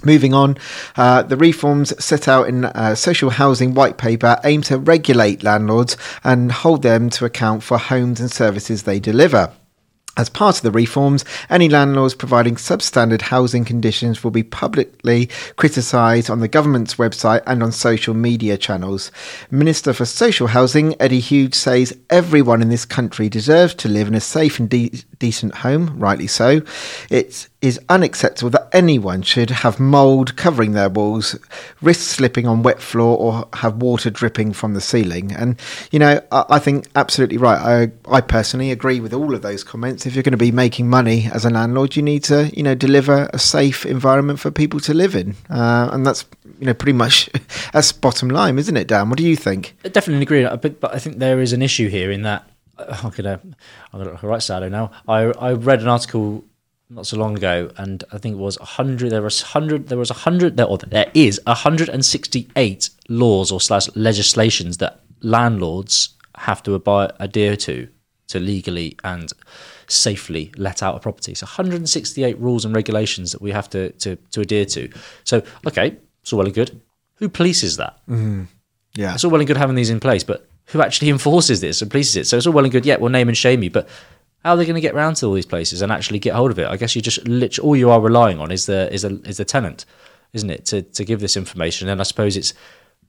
Moving 0.04 0.34
on, 0.34 0.58
uh, 0.96 1.22
the 1.22 1.38
reforms 1.38 1.92
set 2.02 2.28
out 2.28 2.48
in 2.48 2.64
a 2.64 2.94
social 2.94 3.30
housing 3.30 3.72
white 3.72 3.96
paper 3.96 4.38
aim 4.44 4.60
to 4.62 4.78
regulate 4.78 5.42
landlords 5.42 5.96
and 6.22 6.52
hold 6.52 6.82
them 6.82 7.08
to 7.10 7.24
account 7.24 7.62
for 7.62 7.78
homes 7.78 8.20
and 8.20 8.30
services 8.30 8.82
they 8.82 9.00
deliver. 9.00 9.50
As 10.18 10.30
part 10.30 10.56
of 10.56 10.62
the 10.62 10.70
reforms, 10.70 11.26
any 11.50 11.68
landlords 11.68 12.14
providing 12.14 12.54
substandard 12.54 13.20
housing 13.20 13.66
conditions 13.66 14.24
will 14.24 14.30
be 14.30 14.42
publicly 14.42 15.28
criticised 15.56 16.30
on 16.30 16.40
the 16.40 16.48
government's 16.48 16.94
website 16.94 17.42
and 17.46 17.62
on 17.62 17.70
social 17.70 18.14
media 18.14 18.56
channels. 18.56 19.12
Minister 19.50 19.92
for 19.92 20.06
Social 20.06 20.46
Housing, 20.46 20.94
Eddie 20.98 21.20
Hughes, 21.20 21.58
says 21.58 21.98
everyone 22.08 22.62
in 22.62 22.70
this 22.70 22.86
country 22.86 23.28
deserves 23.28 23.74
to 23.74 23.90
live 23.90 24.08
in 24.08 24.14
a 24.14 24.20
safe 24.20 24.58
and 24.58 24.70
de- 24.70 25.02
decent 25.18 25.54
home, 25.56 25.98
rightly 25.98 26.26
so. 26.26 26.62
It 27.10 27.48
is 27.62 27.80
unacceptable 27.88 28.50
that 28.50 28.68
anyone 28.72 29.22
should 29.22 29.50
have 29.50 29.80
mould 29.80 30.36
covering 30.36 30.72
their 30.72 30.88
walls, 30.88 31.36
risk 31.80 32.16
slipping 32.16 32.46
on 32.46 32.62
wet 32.62 32.80
floor, 32.80 33.16
or 33.16 33.48
have 33.54 33.76
water 33.76 34.10
dripping 34.10 34.52
from 34.52 34.74
the 34.74 34.80
ceiling. 34.80 35.32
And, 35.32 35.58
you 35.90 35.98
know, 35.98 36.20
I, 36.30 36.44
I 36.50 36.58
think 36.58 36.86
absolutely 36.94 37.38
right. 37.38 37.90
I, 38.08 38.16
I 38.16 38.20
personally 38.20 38.70
agree 38.70 39.00
with 39.00 39.12
all 39.12 39.34
of 39.34 39.42
those 39.42 39.64
comments. 39.64 40.06
If 40.06 40.14
you're 40.14 40.22
going 40.22 40.32
to 40.32 40.38
be 40.38 40.52
making 40.52 40.88
money 40.88 41.28
as 41.32 41.44
a 41.44 41.50
landlord, 41.50 41.96
you 41.96 42.02
need 42.02 42.24
to, 42.24 42.50
you 42.54 42.62
know, 42.62 42.74
deliver 42.74 43.28
a 43.32 43.38
safe 43.38 43.84
environment 43.86 44.40
for 44.40 44.50
people 44.50 44.80
to 44.80 44.94
live 44.94 45.14
in. 45.14 45.34
Uh, 45.50 45.90
and 45.92 46.06
that's, 46.06 46.24
you 46.58 46.66
know, 46.66 46.74
pretty 46.74 46.92
much 46.92 47.28
that's 47.72 47.92
bottom 47.92 48.28
line, 48.28 48.58
isn't 48.58 48.76
it, 48.76 48.88
Dan? 48.88 49.08
What 49.08 49.18
do 49.18 49.24
you 49.24 49.36
think? 49.36 49.76
I 49.84 49.88
definitely 49.88 50.22
agree. 50.22 50.44
But, 50.44 50.80
but 50.80 50.94
I 50.94 50.98
think 50.98 51.18
there 51.18 51.40
is 51.40 51.52
an 51.52 51.62
issue 51.62 51.88
here 51.88 52.10
in 52.10 52.22
that 52.22 52.48
I'm 52.78 53.10
gonna 53.10 53.40
I'm 53.92 54.04
gonna 54.04 54.18
write 54.22 54.42
Sado 54.42 54.68
now. 54.68 54.90
I 55.08 55.24
I 55.24 55.52
read 55.52 55.80
an 55.80 55.88
article 55.88 56.44
not 56.88 57.06
so 57.06 57.16
long 57.16 57.36
ago, 57.36 57.70
and 57.76 58.04
I 58.12 58.18
think 58.18 58.34
it 58.34 58.38
was 58.38 58.56
hundred. 58.56 59.10
There 59.10 59.22
was 59.22 59.40
hundred. 59.40 59.88
There 59.88 59.98
was 59.98 60.10
a 60.10 60.14
hundred. 60.14 60.56
There, 60.56 60.66
or 60.66 60.78
there 60.78 61.10
is 61.14 61.40
hundred 61.46 61.88
and 61.88 62.04
sixty-eight 62.04 62.90
laws 63.08 63.50
or 63.50 63.60
slash 63.60 63.88
legislations 63.96 64.78
that 64.78 65.00
landlords 65.22 66.10
have 66.36 66.62
to 66.64 66.74
abide, 66.74 67.12
adhere 67.18 67.56
to 67.56 67.88
to 68.28 68.40
legally 68.40 68.96
and 69.04 69.32
safely 69.88 70.52
let 70.56 70.82
out 70.82 70.96
a 70.96 70.98
property. 70.98 71.34
So 71.34 71.46
168 71.46 72.38
rules 72.38 72.64
and 72.64 72.74
regulations 72.74 73.32
that 73.32 73.40
we 73.40 73.52
have 73.52 73.70
to 73.70 73.90
to, 73.92 74.16
to 74.16 74.40
adhere 74.40 74.64
to. 74.66 74.90
So 75.24 75.42
okay, 75.66 75.96
it's 76.22 76.32
all 76.32 76.38
well 76.38 76.46
and 76.46 76.54
good. 76.54 76.80
Who 77.16 77.28
polices 77.28 77.76
that? 77.78 77.98
Mm-hmm. 78.08 78.44
Yeah. 78.94 79.14
It's 79.14 79.24
all 79.24 79.30
well 79.30 79.40
and 79.40 79.46
good 79.46 79.56
having 79.56 79.76
these 79.76 79.90
in 79.90 80.00
place, 80.00 80.24
but 80.24 80.48
who 80.66 80.82
actually 80.82 81.10
enforces 81.10 81.60
this 81.60 81.82
and 81.82 81.90
polices 81.90 82.16
it? 82.16 82.26
So 82.26 82.36
it's 82.36 82.46
all 82.46 82.52
well 82.52 82.64
and 82.64 82.72
good, 82.72 82.86
yeah, 82.86 82.96
we'll 82.96 83.10
name 83.10 83.28
and 83.28 83.36
shame 83.36 83.62
you, 83.62 83.70
but 83.70 83.88
how 84.44 84.52
are 84.52 84.56
they 84.56 84.64
going 84.64 84.74
to 84.74 84.80
get 84.80 84.94
around 84.94 85.14
to 85.16 85.26
all 85.26 85.32
these 85.32 85.46
places 85.46 85.82
and 85.82 85.90
actually 85.90 86.18
get 86.18 86.34
hold 86.34 86.50
of 86.50 86.58
it? 86.58 86.68
I 86.68 86.76
guess 86.76 86.94
you 86.94 87.02
just 87.02 87.26
literally 87.26 87.66
all 87.66 87.76
you 87.76 87.90
are 87.90 88.00
relying 88.00 88.38
on 88.38 88.50
is 88.52 88.66
the 88.66 88.92
is 88.92 89.02
the 89.02 89.20
is 89.24 89.38
the 89.38 89.44
tenant, 89.44 89.84
isn't 90.32 90.50
it, 90.50 90.64
to 90.66 90.82
to 90.82 91.04
give 91.04 91.20
this 91.20 91.36
information? 91.36 91.88
And 91.88 92.00
I 92.00 92.04
suppose 92.04 92.36
it's 92.36 92.54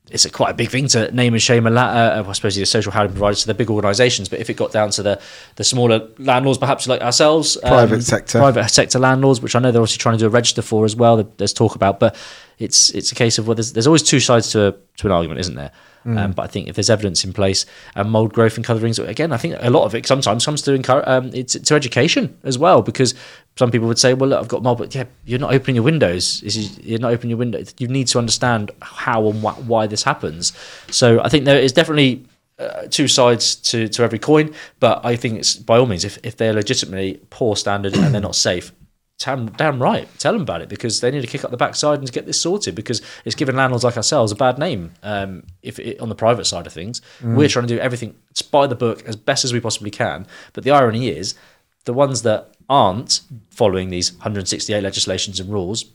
it's 0.10 0.24
a 0.26 0.30
quite 0.30 0.52
a 0.52 0.54
big 0.54 0.70
thing 0.70 0.88
to 0.88 1.12
name 1.12 1.34
and 1.34 1.42
shame 1.44 1.68
a 1.68 1.70
la- 1.70 1.82
uh, 1.82 2.24
I 2.26 2.32
suppose 2.32 2.56
the 2.56 2.66
social 2.66 2.92
housing 2.94 3.12
providers 3.12 3.42
to 3.42 3.48
the 3.48 3.54
big 3.54 3.70
organisations, 3.70 4.30
but 4.30 4.40
if 4.40 4.50
it 4.50 4.56
got 4.56 4.72
down 4.72 4.90
to 4.92 5.04
the 5.04 5.22
the 5.58 5.64
smaller 5.64 6.08
landlords, 6.18 6.58
perhaps 6.58 6.88
like 6.88 7.02
ourselves, 7.02 7.58
um, 7.64 7.70
Private 7.70 8.04
sector. 8.04 8.40
private 8.40 8.70
sector 8.70 9.00
landlords, 9.00 9.42
which 9.42 9.56
I 9.56 9.60
know 9.60 9.72
they're 9.72 9.82
obviously 9.82 10.00
trying 10.00 10.16
to 10.18 10.20
do 10.20 10.28
a 10.28 10.30
register 10.30 10.62
for 10.62 10.86
as 10.86 10.96
well. 10.96 11.22
There's 11.38 11.54
talk 11.54 11.76
about, 11.76 12.00
but 12.00 12.16
it's 12.58 12.90
it's 12.92 13.12
a 13.12 13.16
case 13.16 13.38
of 13.38 13.48
well, 13.48 13.56
there's, 13.56 13.74
there's 13.74 13.88
always 13.88 14.04
two 14.04 14.20
sides 14.20 14.52
to 14.52 14.68
a, 14.68 14.72
to 14.98 15.08
an 15.08 15.12
argument, 15.12 15.40
isn't 15.40 15.56
there? 15.56 15.72
Um, 16.06 16.32
but 16.32 16.44
I 16.44 16.48
think 16.48 16.70
if 16.70 16.76
there's 16.76 16.90
evidence 16.90 17.26
in 17.26 17.34
place 17.34 17.66
and 17.94 18.10
mold 18.10 18.32
growth 18.32 18.56
and 18.56 18.66
coverings, 18.66 18.98
again, 18.98 19.34
I 19.34 19.38
think 19.38 19.56
a 19.60 19.70
lot 19.70 19.84
of 19.84 19.94
it 19.94 20.06
sometimes 20.06 20.46
comes 20.46 20.62
to 20.62 20.72
encourage 20.72 21.04
um, 21.06 21.32
it's 21.34 21.60
to 21.60 21.76
education 21.76 22.38
as 22.44 22.58
well, 22.58 22.82
because 22.82 23.14
some 23.58 23.72
people 23.72 23.90
would 23.90 24.00
say, 24.00 24.14
well, 24.14 24.30
look, 24.30 24.40
I've 24.40 24.48
got 24.48 24.64
mold, 24.64 24.78
but 24.78 24.96
yeah, 24.96 25.04
you're 25.26 25.38
not 25.38 25.54
opening 25.54 25.76
your 25.76 25.84
windows. 25.84 26.42
Is, 26.44 26.80
you're 26.80 27.00
not 27.00 27.12
opening 27.12 27.32
your 27.32 27.40
windows. 27.40 27.76
You 27.78 27.90
need 27.90 28.08
to 28.08 28.20
understand 28.20 28.72
how 28.82 29.28
and 29.28 29.42
wh- 29.42 29.68
why 29.68 29.86
this 29.86 30.04
happens. 30.04 30.54
So 30.92 31.22
I 31.22 31.28
think 31.28 31.44
there 31.44 31.60
is 31.60 31.74
definitely 31.74 32.26
uh, 32.58 32.84
two 32.90 33.10
sides 33.10 33.56
to, 33.56 33.90
to 33.90 34.04
every 34.04 34.20
coin, 34.20 34.54
but 34.80 35.06
I 35.06 35.18
think 35.18 35.40
it's 35.40 35.56
by 35.58 35.78
all 35.78 35.88
means, 35.88 36.06
if, 36.06 36.20
if 36.24 36.38
they're 36.38 36.54
legitimately 36.54 37.20
poor 37.32 37.58
standard 37.58 37.98
and 37.98 38.14
they're 38.14 38.22
not 38.22 38.36
safe, 38.36 38.72
damn, 39.20 39.48
damn 39.48 39.82
right, 39.82 40.08
tell 40.20 40.34
them 40.34 40.44
about 40.44 40.62
it 40.62 40.70
because 40.70 41.02
they 41.02 41.12
need 41.12 41.22
to 41.22 41.28
kick 41.28 41.44
up 41.44 41.52
the 41.52 41.58
backside 41.58 42.00
and 42.00 42.12
get 42.12 42.26
this 42.26 42.40
sorted 42.40 42.76
because 42.76 43.02
it's 43.26 43.36
given 43.36 43.56
landlords 43.56 43.84
like 43.84 43.98
ourselves 43.98 44.32
a 44.32 44.36
bad 44.36 44.58
name. 44.58 44.92
Um, 45.04 45.44
if 45.62 45.80
it, 45.80 46.00
on 46.00 46.10
the 46.10 46.16
private 46.16 46.46
side 46.46 46.68
of 46.68 46.74
things, 46.74 47.02
we're 47.22 47.48
trying 47.48 47.68
to 47.68 47.74
do 47.74 47.80
everything 47.80 48.16
by 48.52 48.68
the 48.68 48.76
book 48.76 49.04
as 49.08 49.16
best 49.16 49.44
as 49.44 49.54
we 49.54 49.60
possibly 49.60 49.92
can, 49.92 50.28
but 50.54 50.64
the 50.64 50.72
irony 50.72 51.10
is, 51.10 51.36
the 51.86 51.94
ones 51.94 52.22
that 52.24 52.54
aren't 52.70 53.22
following 53.50 53.90
these 53.90 54.14
168 54.14 54.82
legislations 54.82 55.40
and 55.40 55.50
rules, 55.50 55.86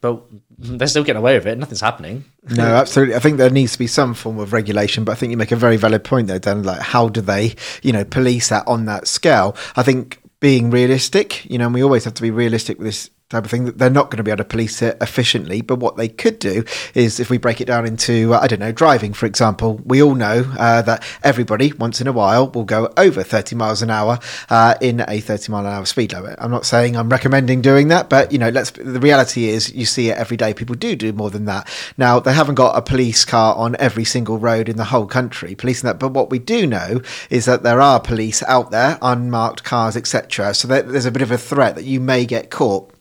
but 0.00 0.22
they're 0.58 0.88
still 0.88 1.04
getting 1.04 1.20
away 1.20 1.36
with 1.36 1.46
it. 1.46 1.56
Nothing's 1.58 1.80
happening. 1.80 2.24
No, 2.48 2.64
absolutely. 2.74 3.14
I 3.14 3.20
think 3.20 3.36
there 3.36 3.50
needs 3.50 3.72
to 3.72 3.78
be 3.78 3.86
some 3.86 4.14
form 4.14 4.38
of 4.38 4.52
regulation, 4.52 5.04
but 5.04 5.12
I 5.12 5.14
think 5.14 5.30
you 5.30 5.36
make 5.36 5.52
a 5.52 5.56
very 5.56 5.76
valid 5.76 6.04
point 6.04 6.26
there, 6.26 6.38
Dan. 6.38 6.62
Like, 6.62 6.80
how 6.80 7.08
do 7.08 7.20
they, 7.20 7.54
you 7.82 7.92
know, 7.92 8.04
police 8.04 8.48
that 8.48 8.66
on 8.66 8.86
that 8.86 9.06
scale? 9.06 9.56
I 9.76 9.82
think 9.82 10.20
being 10.40 10.70
realistic, 10.70 11.44
you 11.50 11.58
know, 11.58 11.66
and 11.66 11.74
we 11.74 11.82
always 11.82 12.04
have 12.04 12.14
to 12.14 12.22
be 12.22 12.30
realistic 12.30 12.78
with 12.78 12.86
this 12.86 13.10
type 13.30 13.44
of 13.44 13.50
thing 13.50 13.64
that 13.64 13.78
they're 13.78 13.88
not 13.88 14.10
going 14.10 14.16
to 14.16 14.24
be 14.24 14.30
able 14.30 14.38
to 14.38 14.44
police 14.44 14.82
it 14.82 14.96
efficiently. 15.00 15.62
But 15.62 15.76
what 15.76 15.96
they 15.96 16.08
could 16.08 16.38
do 16.40 16.64
is, 16.94 17.20
if 17.20 17.30
we 17.30 17.38
break 17.38 17.60
it 17.60 17.66
down 17.66 17.86
into, 17.86 18.34
uh, 18.34 18.40
I 18.40 18.48
don't 18.48 18.58
know, 18.58 18.72
driving, 18.72 19.12
for 19.12 19.26
example, 19.26 19.80
we 19.84 20.02
all 20.02 20.16
know 20.16 20.52
uh, 20.58 20.82
that 20.82 21.04
everybody 21.22 21.72
once 21.72 22.00
in 22.00 22.08
a 22.08 22.12
while 22.12 22.50
will 22.50 22.64
go 22.64 22.92
over 22.96 23.22
30 23.22 23.54
miles 23.54 23.82
an 23.82 23.90
hour 23.90 24.18
uh, 24.50 24.74
in 24.80 25.04
a 25.06 25.20
30 25.20 25.52
mile 25.52 25.64
an 25.64 25.72
hour 25.72 25.86
speed 25.86 26.12
limit. 26.12 26.36
I'm 26.38 26.50
not 26.50 26.66
saying 26.66 26.96
I'm 26.96 27.08
recommending 27.08 27.62
doing 27.62 27.88
that, 27.88 28.10
but 28.10 28.32
you 28.32 28.38
know, 28.38 28.48
let's. 28.48 28.72
The 28.72 29.00
reality 29.00 29.48
is, 29.48 29.72
you 29.72 29.86
see 29.86 30.10
it 30.10 30.18
every 30.18 30.36
day. 30.36 30.52
People 30.52 30.74
do 30.74 30.96
do 30.96 31.12
more 31.12 31.30
than 31.30 31.44
that. 31.44 31.68
Now 31.96 32.18
they 32.18 32.32
haven't 32.32 32.56
got 32.56 32.76
a 32.76 32.82
police 32.82 33.24
car 33.24 33.54
on 33.54 33.76
every 33.78 34.04
single 34.04 34.38
road 34.38 34.68
in 34.68 34.76
the 34.76 34.84
whole 34.84 35.06
country 35.06 35.54
policing 35.54 35.86
that. 35.86 36.00
But 36.00 36.12
what 36.12 36.30
we 36.30 36.40
do 36.40 36.66
know 36.66 37.00
is 37.28 37.44
that 37.44 37.62
there 37.62 37.80
are 37.80 38.00
police 38.00 38.42
out 38.44 38.72
there, 38.72 38.98
unmarked 39.00 39.62
cars, 39.62 39.96
etc. 39.96 40.52
So 40.54 40.66
there, 40.66 40.82
there's 40.82 41.06
a 41.06 41.12
bit 41.12 41.22
of 41.22 41.30
a 41.30 41.38
threat 41.38 41.76
that 41.76 41.84
you 41.84 42.00
may 42.00 42.26
get 42.26 42.50
caught 42.50 42.92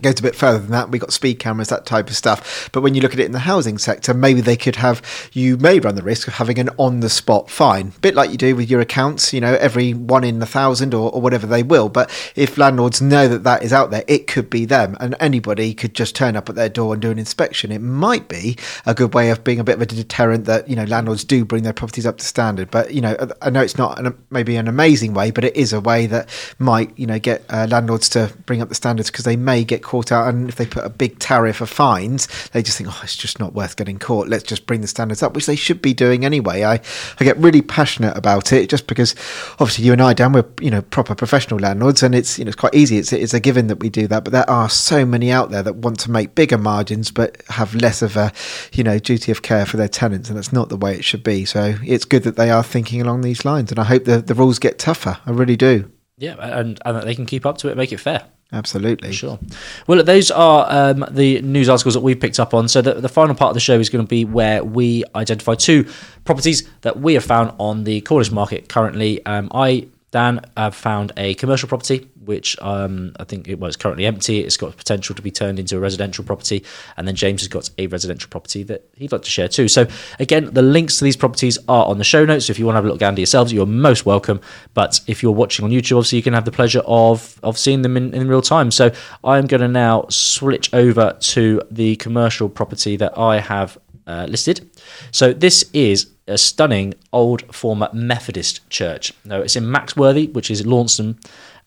goes 0.00 0.18
a 0.18 0.22
bit 0.22 0.34
further 0.34 0.58
than 0.58 0.70
that. 0.70 0.90
We've 0.90 1.00
got 1.00 1.12
speed 1.12 1.38
cameras, 1.38 1.68
that 1.68 1.84
type 1.84 2.08
of 2.08 2.16
stuff. 2.16 2.70
But 2.72 2.80
when 2.80 2.94
you 2.94 3.02
look 3.02 3.12
at 3.12 3.20
it 3.20 3.26
in 3.26 3.32
the 3.32 3.40
housing 3.40 3.78
sector, 3.78 4.14
maybe 4.14 4.40
they 4.40 4.56
could 4.56 4.76
have. 4.76 5.02
You 5.32 5.56
may 5.58 5.78
run 5.80 5.96
the 5.96 6.02
risk 6.02 6.28
of 6.28 6.34
having 6.34 6.58
an 6.58 6.70
on-the-spot 6.78 7.50
fine, 7.50 7.92
bit 8.00 8.14
like 8.14 8.30
you 8.30 8.38
do 8.38 8.56
with 8.56 8.70
your 8.70 8.80
accounts. 8.80 9.32
You 9.32 9.40
know, 9.40 9.54
every 9.54 9.92
one 9.92 10.24
in 10.24 10.40
a 10.40 10.46
thousand 10.46 10.94
or, 10.94 11.12
or 11.12 11.20
whatever 11.20 11.46
they 11.46 11.62
will. 11.62 11.88
But 11.88 12.10
if 12.34 12.56
landlords 12.56 13.02
know 13.02 13.28
that 13.28 13.44
that 13.44 13.62
is 13.62 13.72
out 13.72 13.90
there, 13.90 14.04
it 14.08 14.26
could 14.26 14.48
be 14.48 14.64
them, 14.64 14.96
and 15.00 15.14
anybody 15.20 15.74
could 15.74 15.94
just 15.94 16.16
turn 16.16 16.36
up 16.36 16.48
at 16.48 16.54
their 16.54 16.68
door 16.68 16.94
and 16.94 17.02
do 17.02 17.10
an 17.10 17.18
inspection. 17.18 17.70
It 17.70 17.80
might 17.80 18.28
be 18.28 18.56
a 18.86 18.94
good 18.94 19.12
way 19.12 19.30
of 19.30 19.44
being 19.44 19.60
a 19.60 19.64
bit 19.64 19.76
of 19.76 19.82
a 19.82 19.86
deterrent 19.86 20.46
that 20.46 20.68
you 20.68 20.76
know 20.76 20.84
landlords 20.84 21.24
do 21.24 21.44
bring 21.44 21.64
their 21.64 21.72
properties 21.72 22.06
up 22.06 22.18
to 22.18 22.24
standard. 22.24 22.70
But 22.70 22.94
you 22.94 23.00
know, 23.00 23.16
I 23.42 23.50
know 23.50 23.60
it's 23.60 23.76
not 23.76 23.98
an, 23.98 24.16
maybe 24.30 24.56
an 24.56 24.68
amazing 24.68 25.12
way, 25.12 25.30
but 25.30 25.44
it 25.44 25.56
is 25.56 25.72
a 25.72 25.80
way 25.80 26.06
that 26.06 26.28
might 26.58 26.96
you 26.98 27.06
know 27.06 27.18
get 27.18 27.44
uh, 27.50 27.66
landlords 27.70 28.08
to 28.10 28.32
bring 28.46 28.62
up 28.62 28.68
the 28.68 28.74
standards 28.74 29.10
because 29.10 29.24
they 29.24 29.36
may 29.36 29.64
get 29.64 29.81
caught 29.82 30.12
out. 30.12 30.28
And 30.28 30.48
if 30.48 30.56
they 30.56 30.66
put 30.66 30.84
a 30.84 30.90
big 30.90 31.18
tariff 31.18 31.60
of 31.60 31.68
fines, 31.68 32.28
they 32.50 32.62
just 32.62 32.78
think, 32.78 32.88
oh, 32.90 33.00
it's 33.02 33.16
just 33.16 33.38
not 33.38 33.54
worth 33.54 33.76
getting 33.76 33.98
caught. 33.98 34.28
Let's 34.28 34.44
just 34.44 34.66
bring 34.66 34.80
the 34.80 34.86
standards 34.86 35.22
up, 35.22 35.34
which 35.34 35.46
they 35.46 35.56
should 35.56 35.82
be 35.82 35.92
doing 35.94 36.24
anyway. 36.24 36.64
I, 36.64 36.80
I 37.20 37.24
get 37.24 37.36
really 37.38 37.62
passionate 37.62 38.16
about 38.16 38.52
it 38.52 38.68
just 38.68 38.86
because 38.86 39.14
obviously 39.52 39.84
you 39.84 39.92
and 39.92 40.02
I, 40.02 40.14
Dan, 40.14 40.32
we're, 40.32 40.44
you 40.60 40.70
know, 40.70 40.82
proper 40.82 41.14
professional 41.14 41.60
landlords 41.60 42.02
and 42.02 42.14
it's, 42.14 42.38
you 42.38 42.44
know, 42.44 42.48
it's 42.48 42.56
quite 42.56 42.74
easy. 42.74 42.98
It's, 42.98 43.12
it's 43.12 43.34
a 43.34 43.40
given 43.40 43.66
that 43.66 43.80
we 43.80 43.90
do 43.90 44.06
that. 44.06 44.24
But 44.24 44.32
there 44.32 44.48
are 44.48 44.68
so 44.68 45.04
many 45.04 45.30
out 45.30 45.50
there 45.50 45.62
that 45.62 45.76
want 45.76 45.98
to 46.00 46.10
make 46.10 46.34
bigger 46.34 46.58
margins, 46.58 47.10
but 47.10 47.42
have 47.48 47.74
less 47.74 48.02
of 48.02 48.16
a, 48.16 48.32
you 48.72 48.84
know, 48.84 48.98
duty 48.98 49.32
of 49.32 49.42
care 49.42 49.66
for 49.66 49.76
their 49.76 49.88
tenants. 49.88 50.28
And 50.28 50.38
that's 50.38 50.52
not 50.52 50.68
the 50.68 50.76
way 50.76 50.94
it 50.94 51.04
should 51.04 51.22
be. 51.22 51.44
So 51.44 51.74
it's 51.84 52.04
good 52.04 52.22
that 52.24 52.36
they 52.36 52.50
are 52.50 52.62
thinking 52.62 53.00
along 53.00 53.22
these 53.22 53.44
lines. 53.44 53.70
And 53.70 53.78
I 53.78 53.84
hope 53.84 54.04
the, 54.04 54.20
the 54.20 54.34
rules 54.34 54.58
get 54.58 54.78
tougher. 54.78 55.18
I 55.26 55.30
really 55.30 55.56
do. 55.56 55.90
Yeah, 56.18 56.36
and, 56.38 56.78
and 56.84 57.02
they 57.02 57.14
can 57.14 57.26
keep 57.26 57.44
up 57.44 57.58
to 57.58 57.68
it, 57.68 57.76
make 57.76 57.92
it 57.92 57.98
fair. 57.98 58.24
Absolutely. 58.52 59.12
Sure. 59.12 59.38
Well, 59.86 60.04
those 60.04 60.30
are 60.30 60.66
um, 60.68 61.06
the 61.10 61.40
news 61.40 61.68
articles 61.68 61.94
that 61.94 62.00
we've 62.00 62.20
picked 62.20 62.38
up 62.38 62.52
on. 62.52 62.68
So 62.68 62.82
the, 62.82 62.94
the 62.94 63.08
final 63.08 63.34
part 63.34 63.50
of 63.50 63.54
the 63.54 63.60
show 63.60 63.80
is 63.80 63.88
going 63.88 64.04
to 64.04 64.08
be 64.08 64.24
where 64.24 64.62
we 64.62 65.04
identify 65.14 65.54
two 65.54 65.86
properties 66.24 66.68
that 66.82 67.00
we 67.00 67.14
have 67.14 67.24
found 67.24 67.54
on 67.58 67.84
the 67.84 68.02
Cornish 68.02 68.30
market 68.30 68.68
currently. 68.68 69.24
Um, 69.24 69.48
I, 69.54 69.88
Dan, 70.12 70.44
have 70.56 70.74
found 70.74 71.12
a 71.16 71.34
commercial 71.34 71.68
property 71.68 72.08
which 72.24 72.56
um, 72.60 73.12
I 73.18 73.24
think 73.24 73.48
it 73.48 73.58
was 73.58 73.76
currently 73.76 74.06
empty. 74.06 74.40
It's 74.40 74.56
got 74.56 74.76
potential 74.76 75.14
to 75.14 75.22
be 75.22 75.30
turned 75.30 75.58
into 75.58 75.76
a 75.76 75.80
residential 75.80 76.24
property, 76.24 76.64
and 76.96 77.06
then 77.06 77.14
James 77.14 77.40
has 77.42 77.48
got 77.48 77.70
a 77.78 77.86
residential 77.88 78.28
property 78.30 78.62
that 78.64 78.88
he'd 78.94 79.12
like 79.12 79.22
to 79.22 79.30
share 79.30 79.48
too. 79.48 79.68
So 79.68 79.86
again, 80.18 80.52
the 80.52 80.62
links 80.62 80.98
to 80.98 81.04
these 81.04 81.16
properties 81.16 81.58
are 81.68 81.86
on 81.86 81.98
the 81.98 82.04
show 82.04 82.24
notes. 82.24 82.46
So 82.46 82.52
if 82.52 82.58
you 82.58 82.66
want 82.66 82.74
to 82.74 82.78
have 82.78 82.84
a 82.84 82.88
look 82.88 82.98
down 82.98 83.16
yourselves, 83.16 83.52
you're 83.52 83.66
most 83.66 84.06
welcome. 84.06 84.40
But 84.74 85.00
if 85.06 85.22
you're 85.22 85.32
watching 85.32 85.64
on 85.64 85.70
YouTube, 85.70 85.96
obviously 85.96 86.18
you 86.18 86.22
can 86.22 86.34
have 86.34 86.44
the 86.44 86.52
pleasure 86.52 86.82
of 86.86 87.40
of 87.42 87.58
seeing 87.58 87.82
them 87.82 87.96
in, 87.96 88.14
in 88.14 88.28
real 88.28 88.42
time. 88.42 88.70
So 88.70 88.92
I'm 89.24 89.46
going 89.46 89.60
to 89.60 89.68
now 89.68 90.06
switch 90.08 90.72
over 90.74 91.16
to 91.18 91.62
the 91.70 91.96
commercial 91.96 92.48
property 92.48 92.96
that 92.96 93.16
I 93.18 93.40
have 93.40 93.78
uh, 94.06 94.26
listed. 94.28 94.70
So 95.10 95.32
this 95.32 95.64
is 95.72 96.10
a 96.26 96.38
stunning 96.38 96.94
old 97.12 97.54
former 97.54 97.88
Methodist 97.92 98.68
church. 98.70 99.12
No, 99.24 99.40
it's 99.40 99.56
in 99.56 99.64
Maxworthy, 99.64 100.32
which 100.32 100.50
is 100.50 100.66
Launceston. 100.66 101.18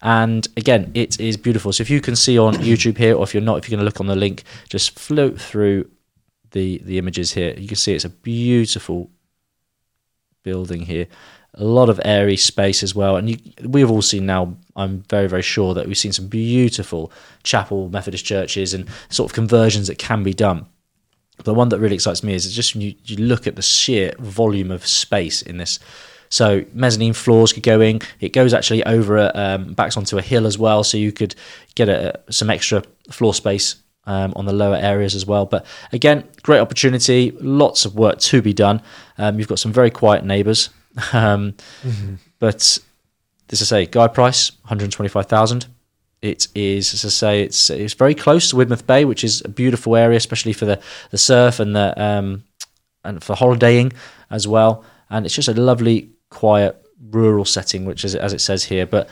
And 0.01 0.47
again, 0.57 0.91
it 0.93 1.19
is 1.19 1.37
beautiful. 1.37 1.73
So 1.73 1.81
if 1.81 1.89
you 1.89 2.01
can 2.01 2.15
see 2.15 2.37
on 2.37 2.53
YouTube 2.69 2.97
here, 2.97 3.15
or 3.15 3.23
if 3.23 3.33
you're 3.33 3.43
not, 3.43 3.57
if 3.57 3.69
you're 3.69 3.77
going 3.77 3.85
to 3.85 3.85
look 3.85 3.99
on 3.99 4.07
the 4.07 4.15
link, 4.15 4.43
just 4.69 4.97
float 4.97 5.39
through 5.39 5.89
the 6.51 6.81
the 6.83 6.97
images 6.97 7.33
here. 7.33 7.53
You 7.57 7.67
can 7.67 7.75
see 7.75 7.93
it's 7.93 8.05
a 8.05 8.09
beautiful 8.09 9.09
building 10.43 10.81
here. 10.81 11.07
A 11.57 11.63
lot 11.63 11.89
of 11.89 12.01
airy 12.03 12.35
space 12.35 12.83
as 12.83 12.93
well, 12.93 13.15
and 13.15 13.29
you, 13.29 13.37
we've 13.63 13.89
all 13.89 14.01
seen 14.01 14.25
now. 14.25 14.57
I'm 14.75 15.03
very, 15.09 15.27
very 15.27 15.41
sure 15.41 15.73
that 15.73 15.87
we've 15.87 15.97
seen 15.97 16.11
some 16.11 16.27
beautiful 16.27 17.11
chapel 17.43 17.89
Methodist 17.89 18.25
churches 18.25 18.73
and 18.73 18.89
sort 19.09 19.31
of 19.31 19.35
conversions 19.35 19.87
that 19.87 19.97
can 19.97 20.21
be 20.21 20.33
done. 20.33 20.65
The 21.43 21.53
one 21.53 21.69
that 21.69 21.79
really 21.79 21.95
excites 21.95 22.23
me 22.23 22.33
is 22.33 22.45
it's 22.45 22.55
just 22.55 22.73
when 22.73 22.81
you, 22.81 22.95
you 23.03 23.17
look 23.17 23.45
at 23.45 23.55
the 23.55 23.61
sheer 23.61 24.13
volume 24.19 24.71
of 24.71 24.85
space 24.87 25.41
in 25.41 25.57
this. 25.57 25.79
So 26.29 26.65
mezzanine 26.73 27.13
floors 27.13 27.53
could 27.53 27.63
go 27.63 27.81
in. 27.81 28.01
It 28.19 28.33
goes 28.33 28.53
actually 28.53 28.83
over 28.85 29.17
a, 29.17 29.31
um, 29.35 29.73
backs 29.73 29.95
onto 29.97 30.17
a 30.17 30.21
hill 30.21 30.47
as 30.47 30.57
well, 30.57 30.83
so 30.83 30.97
you 30.97 31.11
could 31.11 31.35
get 31.75 31.89
a, 31.89 32.19
some 32.29 32.49
extra 32.49 32.83
floor 33.11 33.33
space 33.33 33.75
um, 34.05 34.33
on 34.35 34.45
the 34.45 34.53
lower 34.53 34.75
areas 34.75 35.15
as 35.15 35.25
well. 35.25 35.45
But 35.45 35.65
again, 35.91 36.27
great 36.43 36.59
opportunity. 36.59 37.31
Lots 37.39 37.85
of 37.85 37.95
work 37.95 38.19
to 38.19 38.41
be 38.41 38.53
done. 38.53 38.81
Um, 39.17 39.39
you've 39.39 39.47
got 39.47 39.59
some 39.59 39.71
very 39.73 39.91
quiet 39.91 40.25
neighbours, 40.25 40.69
um, 41.13 41.53
mm-hmm. 41.83 42.15
but 42.39 42.79
as 43.51 43.61
I 43.61 43.65
say, 43.65 43.85
guide 43.85 44.13
price 44.13 44.51
one 44.51 44.69
hundred 44.69 44.91
twenty 44.91 45.09
five 45.09 45.27
thousand. 45.27 45.67
It 46.21 46.47
is, 46.55 46.93
as 46.93 47.05
I 47.05 47.09
say, 47.09 47.41
it's 47.43 47.69
it's 47.69 47.93
very 47.93 48.15
close 48.15 48.49
to 48.49 48.55
Widemouth 48.55 48.87
Bay, 48.87 49.05
which 49.05 49.23
is 49.23 49.41
a 49.45 49.49
beautiful 49.49 49.95
area, 49.95 50.17
especially 50.17 50.53
for 50.53 50.65
the, 50.65 50.81
the 51.11 51.17
surf 51.17 51.59
and 51.59 51.75
the 51.75 51.93
um, 52.01 52.43
and 53.03 53.23
for 53.23 53.35
holidaying 53.35 53.93
as 54.29 54.47
well. 54.47 54.83
And 55.09 55.25
it's 55.25 55.35
just 55.35 55.47
a 55.47 55.53
lovely, 55.53 56.09
quiet, 56.29 56.83
rural 57.11 57.45
setting, 57.45 57.85
which 57.85 58.03
is 58.03 58.15
as 58.15 58.33
it 58.33 58.41
says 58.41 58.63
here, 58.63 58.85
but 58.85 59.07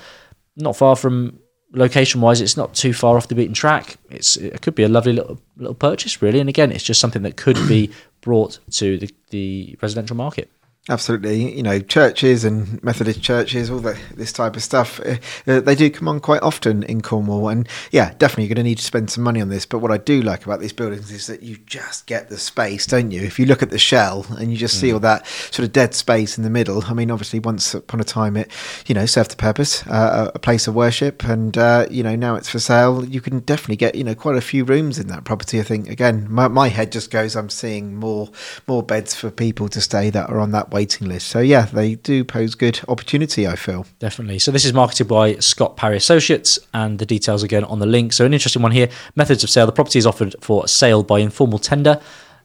not 0.55 0.75
far 0.75 0.95
from 0.95 1.39
location 1.73 2.21
wise. 2.21 2.41
It's 2.41 2.57
not 2.57 2.73
too 2.73 2.93
far 2.93 3.17
off 3.17 3.27
the 3.27 3.35
beaten 3.35 3.53
track. 3.53 3.97
It's 4.09 4.37
it 4.37 4.61
could 4.61 4.75
be 4.75 4.83
a 4.83 4.89
lovely 4.89 5.13
little 5.13 5.39
little 5.57 5.75
purchase, 5.75 6.21
really. 6.21 6.39
And 6.39 6.49
again, 6.49 6.71
it's 6.71 6.83
just 6.83 6.99
something 6.99 7.23
that 7.23 7.37
could 7.37 7.57
be 7.67 7.91
brought 8.21 8.59
to 8.71 8.97
the, 8.97 9.09
the 9.29 9.77
residential 9.81 10.15
market. 10.15 10.49
Absolutely, 10.89 11.55
you 11.55 11.63
know, 11.63 11.79
churches 11.79 12.43
and 12.43 12.83
Methodist 12.83 13.21
churches, 13.21 13.69
all 13.69 13.79
the, 13.79 13.97
this 14.15 14.33
type 14.33 14.57
of 14.57 14.63
stuff, 14.63 14.99
uh, 15.47 15.61
they 15.61 15.75
do 15.75 15.89
come 15.89 16.09
on 16.09 16.19
quite 16.19 16.41
often 16.41 16.83
in 16.83 16.99
Cornwall. 16.99 17.47
And 17.47 17.69
yeah, 17.91 18.13
definitely 18.17 18.43
you're 18.43 18.55
going 18.55 18.65
to 18.65 18.69
need 18.69 18.79
to 18.79 18.83
spend 18.83 19.09
some 19.09 19.23
money 19.23 19.39
on 19.39 19.47
this. 19.47 19.65
But 19.65 19.79
what 19.79 19.91
I 19.91 19.97
do 19.97 20.21
like 20.21 20.43
about 20.43 20.59
these 20.59 20.73
buildings 20.73 21.09
is 21.09 21.27
that 21.27 21.41
you 21.41 21.55
just 21.65 22.05
get 22.05 22.27
the 22.27 22.37
space, 22.37 22.85
don't 22.85 23.11
you? 23.11 23.21
If 23.21 23.39
you 23.39 23.45
look 23.45 23.63
at 23.63 23.69
the 23.69 23.79
shell 23.79 24.25
and 24.31 24.51
you 24.51 24.57
just 24.57 24.75
mm. 24.75 24.81
see 24.81 24.91
all 24.91 24.99
that 24.99 25.25
sort 25.25 25.65
of 25.65 25.71
dead 25.71 25.93
space 25.93 26.37
in 26.37 26.43
the 26.43 26.49
middle, 26.49 26.83
I 26.85 26.93
mean, 26.93 27.11
obviously, 27.11 27.39
once 27.39 27.73
upon 27.73 28.01
a 28.01 28.03
time 28.03 28.35
it, 28.35 28.51
you 28.85 28.93
know, 28.93 29.05
served 29.05 29.31
the 29.31 29.37
purpose, 29.37 29.87
uh, 29.87 30.31
a 30.35 30.39
place 30.39 30.67
of 30.67 30.75
worship. 30.75 31.23
And, 31.23 31.57
uh, 31.57 31.87
you 31.89 32.03
know, 32.03 32.17
now 32.17 32.35
it's 32.35 32.49
for 32.49 32.59
sale. 32.59 33.05
You 33.05 33.21
can 33.21 33.39
definitely 33.39 33.77
get, 33.77 33.95
you 33.95 34.03
know, 34.03 34.15
quite 34.15 34.35
a 34.35 34.41
few 34.41 34.65
rooms 34.65 34.99
in 34.99 35.07
that 35.07 35.23
property. 35.23 35.61
I 35.61 35.63
think, 35.63 35.87
again, 35.89 36.27
my, 36.29 36.49
my 36.49 36.67
head 36.67 36.91
just 36.91 37.09
goes, 37.09 37.37
I'm 37.37 37.49
seeing 37.49 37.95
more, 37.95 38.29
more 38.67 38.83
beds 38.83 39.15
for 39.15 39.31
people 39.31 39.69
to 39.69 39.79
stay 39.79 40.09
that 40.09 40.29
are 40.29 40.41
on 40.41 40.51
that 40.51 40.71
waiting 40.73 41.07
list. 41.07 41.27
So 41.27 41.39
yeah, 41.39 41.67
they 41.67 41.95
do 41.95 42.25
pose 42.25 42.55
good 42.55 42.81
opportunity. 42.89 43.47
I 43.47 43.55
feel 43.55 43.85
definitely. 43.99 44.39
So 44.39 44.51
this 44.51 44.65
is 44.65 44.73
marketed 44.73 45.07
by 45.07 45.35
Scott 45.35 45.77
Parry 45.77 45.95
Associates, 45.95 46.59
and 46.73 46.99
the 46.99 47.05
details 47.05 47.43
again 47.43 47.63
on 47.63 47.79
the 47.79 47.85
link. 47.85 48.11
So 48.11 48.25
an 48.25 48.33
interesting 48.33 48.61
one 48.61 48.71
here: 48.71 48.89
methods 49.15 49.43
of 49.43 49.49
sale. 49.49 49.65
The 49.65 49.71
property 49.71 49.99
is 49.99 50.05
offered 50.05 50.35
for 50.41 50.67
sale 50.67 51.03
by 51.03 51.19
informal 51.19 51.59
tender. 51.59 52.01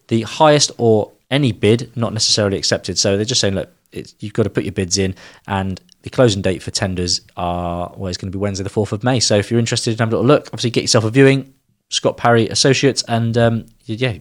The 0.07 0.23
highest 0.23 0.71
or 0.79 1.11
any 1.31 1.53
bid 1.53 1.91
not 1.97 2.13
necessarily 2.13 2.57
accepted. 2.57 2.99
So 2.99 3.17
they're 3.17 3.25
just 3.25 3.41
saying, 3.41 3.55
look, 3.55 3.71
you've 3.93 4.33
got 4.33 4.45
to 4.45 4.51
put 4.51 4.65
your 4.65 4.73
bids 4.73 4.99
in, 4.99 5.15
and 5.47 5.81
the 6.03 6.11
closing 6.11 6.43
date 6.43 6.63
for 6.63 6.71
tenders 6.71 7.21
are 7.37 7.93
well, 7.97 8.09
it's 8.09 8.19
going 8.19 8.31
to 8.31 8.39
be 8.39 8.41
Wednesday, 8.41 8.63
the 8.63 8.71
fourth 8.71 8.93
of 8.93 9.03
May. 9.03 9.21
So 9.21 9.37
if 9.37 9.51
you're 9.51 9.61
interested 9.61 9.93
in 9.93 9.99
having 9.99 10.15
a 10.15 10.17
little 10.17 10.27
look, 10.27 10.47
obviously 10.49 10.71
get 10.71 10.83
yourself 10.83 11.05
a 11.05 11.11
viewing. 11.11 11.55
Scott 11.91 12.19
Parry 12.19 12.49
Associates, 12.49 13.03
and 13.09 13.37
um, 13.39 13.67
yeah, 13.85 14.13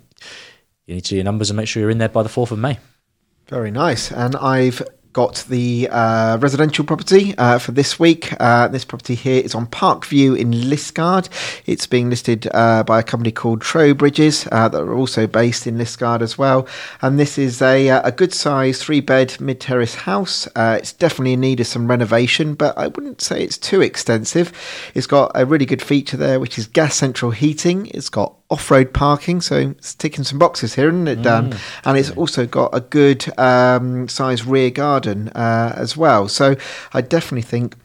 you 0.86 0.96
need 0.96 1.04
to 1.04 1.10
do 1.10 1.16
your 1.16 1.26
numbers 1.26 1.50
and 1.50 1.58
make 1.58 1.68
sure 1.68 1.82
you're 1.82 1.90
in 1.90 1.98
there 1.98 2.08
by 2.08 2.24
the 2.24 2.30
fourth 2.30 2.52
of 2.52 2.60
May. 2.60 2.80
Very 3.50 3.72
nice. 3.72 4.12
And 4.12 4.36
I've 4.36 4.82
got 5.14 5.46
the 5.50 5.88
uh, 5.90 6.38
residential 6.38 6.86
property 6.86 7.36
uh, 7.40 7.58
for 7.58 7.72
this 7.72 7.98
week. 7.98 8.34
Uh, 8.40 8.68
this 8.68 8.86
property 8.86 9.16
here 9.16 9.42
is 9.42 9.56
on 9.56 9.66
Parkview 9.66 10.38
in 10.38 10.52
Liskeard. 10.52 11.28
It's 11.66 11.88
being 11.88 12.10
listed 12.12 12.48
uh, 12.54 12.84
by 12.84 13.00
a 13.00 13.04
company 13.04 13.32
called 13.32 13.62
Trowbridges 13.62 14.48
uh, 14.52 14.68
that 14.68 14.80
are 14.80 14.94
also 14.94 15.26
based 15.26 15.66
in 15.66 15.78
Liskeard 15.78 16.22
as 16.22 16.38
well. 16.38 16.68
And 17.02 17.18
this 17.18 17.40
is 17.40 17.62
a, 17.62 17.90
uh, 17.90 18.02
a 18.04 18.12
good 18.12 18.34
size 18.34 18.80
three 18.84 19.00
bed 19.00 19.40
mid 19.40 19.62
terrace 19.62 19.96
house. 19.96 20.48
it's 20.56 20.94
definitely 20.94 21.34
in 21.34 21.40
need 21.40 21.62
of 21.62 21.68
some 21.68 21.88
renovation, 21.88 22.54
but 22.54 22.78
I 22.78 22.88
wouldn't 22.88 23.22
say 23.22 23.42
it's 23.42 23.58
too 23.58 23.82
extensive. 23.82 24.52
It's 24.94 25.08
got 25.08 25.32
a 25.34 25.46
really 25.46 25.66
good 25.66 25.82
feature 25.82 26.18
there, 26.18 26.40
which 26.40 26.60
is 26.60 26.68
gas 26.68 26.96
central 26.96 27.32
heating. 27.32 27.88
It's 27.88 28.10
got 28.10 28.37
off-road 28.50 28.94
parking, 28.94 29.42
so 29.42 29.58
it's 29.58 29.94
ticking 29.94 30.24
some 30.24 30.40
boxes 30.40 30.76
here, 30.76 30.88
isn't 30.88 31.08
it, 31.08 31.22
Dan? 31.22 31.52
Mm. 31.52 31.60
And 31.86 31.98
it's 31.98 32.12
also 32.12 32.46
got 32.46 32.74
a 32.74 32.80
good 32.80 33.26
um, 33.38 34.08
size 34.08 34.46
rear 34.46 34.70
garden 34.70 35.30
uh, 35.30 35.74
as 35.76 35.98
well. 35.98 36.28
So 36.30 36.56
I 36.94 37.02
definitely 37.02 37.42
think 37.42 37.76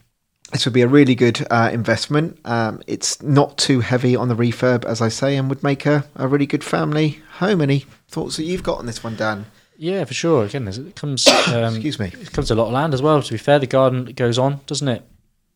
this 0.52 0.64
would 0.64 0.74
be 0.74 0.82
a 0.82 0.88
really 0.88 1.14
good 1.14 1.44
uh, 1.50 1.70
investment. 1.72 2.38
Um, 2.44 2.80
it's 2.86 3.20
not 3.22 3.58
too 3.58 3.80
heavy 3.80 4.14
on 4.14 4.28
the 4.28 4.36
refurb, 4.36 4.84
as 4.84 5.00
I 5.00 5.08
say, 5.08 5.36
and 5.36 5.48
would 5.48 5.62
make 5.62 5.86
a, 5.86 6.04
a 6.14 6.28
really 6.28 6.46
good 6.46 6.62
family 6.62 7.20
home. 7.38 7.60
Any 7.60 7.86
thoughts 8.08 8.36
that 8.36 8.44
you've 8.44 8.62
got 8.62 8.78
on 8.78 8.86
this 8.86 9.02
one, 9.02 9.16
Dan? 9.16 9.46
Yeah, 9.76 10.04
for 10.04 10.14
sure. 10.14 10.44
Again, 10.44 10.68
it 10.68 10.94
comes. 10.94 11.26
Um, 11.48 11.74
Excuse 11.74 11.98
me. 11.98 12.06
It 12.06 12.32
comes 12.32 12.50
a 12.50 12.54
lot 12.54 12.66
of 12.66 12.72
land 12.72 12.94
as 12.94 13.02
well. 13.02 13.20
To 13.20 13.32
be 13.32 13.38
fair, 13.38 13.58
the 13.58 13.66
garden 13.66 14.04
goes 14.04 14.38
on, 14.38 14.60
doesn't 14.66 14.86
it? 14.88 15.02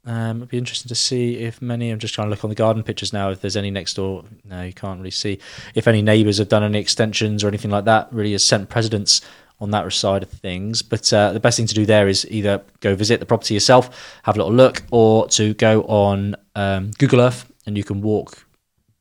Um, 0.06 0.38
it'd 0.38 0.48
be 0.50 0.58
interesting 0.58 0.88
to 0.88 0.94
see 0.94 1.38
if 1.38 1.60
many. 1.60 1.90
I'm 1.90 1.98
just 1.98 2.14
trying 2.14 2.26
to 2.26 2.30
look 2.30 2.44
on 2.44 2.50
the 2.50 2.56
garden 2.56 2.82
pictures 2.82 3.12
now. 3.12 3.30
If 3.30 3.40
there's 3.40 3.56
any 3.56 3.70
next 3.70 3.94
door, 3.94 4.24
no, 4.44 4.62
you 4.62 4.72
can't 4.72 4.98
really 4.98 5.10
see. 5.10 5.40
If 5.74 5.88
any 5.88 6.00
neighbours 6.00 6.38
have 6.38 6.48
done 6.48 6.62
any 6.62 6.78
extensions 6.78 7.42
or 7.42 7.48
anything 7.48 7.72
like 7.72 7.84
that, 7.86 8.12
really 8.12 8.32
has 8.32 8.44
sent 8.44 8.68
precedents 8.68 9.20
on 9.60 9.70
that 9.72 9.92
side 9.92 10.22
of 10.22 10.30
things. 10.30 10.82
But 10.82 11.12
uh, 11.12 11.32
the 11.32 11.40
best 11.40 11.56
thing 11.56 11.66
to 11.66 11.74
do 11.74 11.86
there 11.86 12.08
is 12.08 12.26
either 12.30 12.62
go 12.80 12.94
visit 12.94 13.20
the 13.20 13.26
property 13.26 13.54
yourself, 13.54 14.18
have 14.22 14.36
a 14.36 14.38
little 14.38 14.54
look, 14.54 14.82
or 14.90 15.28
to 15.30 15.54
go 15.54 15.82
on 15.82 16.36
um, 16.54 16.92
Google 16.98 17.20
Earth 17.20 17.50
and 17.66 17.76
you 17.76 17.82
can 17.82 18.00
walk 18.00 18.45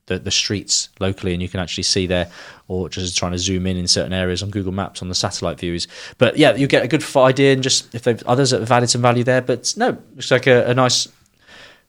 the, 0.07 0.19
the 0.19 0.31
streets 0.31 0.89
locally 0.99 1.33
and 1.33 1.41
you 1.41 1.49
can 1.49 1.59
actually 1.59 1.83
see 1.83 2.05
there 2.05 2.29
or 2.67 2.89
just 2.89 3.17
trying 3.17 3.31
to 3.31 3.37
zoom 3.37 3.65
in 3.65 3.77
in 3.77 3.87
certain 3.87 4.13
areas 4.13 4.43
on 4.43 4.49
Google 4.49 4.71
Maps 4.71 5.01
on 5.01 5.09
the 5.09 5.15
satellite 5.15 5.59
views. 5.59 5.87
But 6.17 6.37
yeah, 6.37 6.55
you 6.55 6.67
get 6.67 6.83
a 6.83 6.87
good 6.87 7.03
idea 7.15 7.53
and 7.53 7.63
just 7.63 7.93
if 7.95 8.03
they've 8.03 8.21
others 8.23 8.51
that 8.51 8.59
have 8.59 8.71
added 8.71 8.89
some 8.89 9.01
value 9.01 9.23
there. 9.23 9.41
But 9.41 9.73
no, 9.77 9.97
looks 10.13 10.31
like 10.31 10.47
a, 10.47 10.65
a 10.67 10.73
nice 10.73 11.07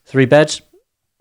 three 0.05 0.25
bed. 0.25 0.59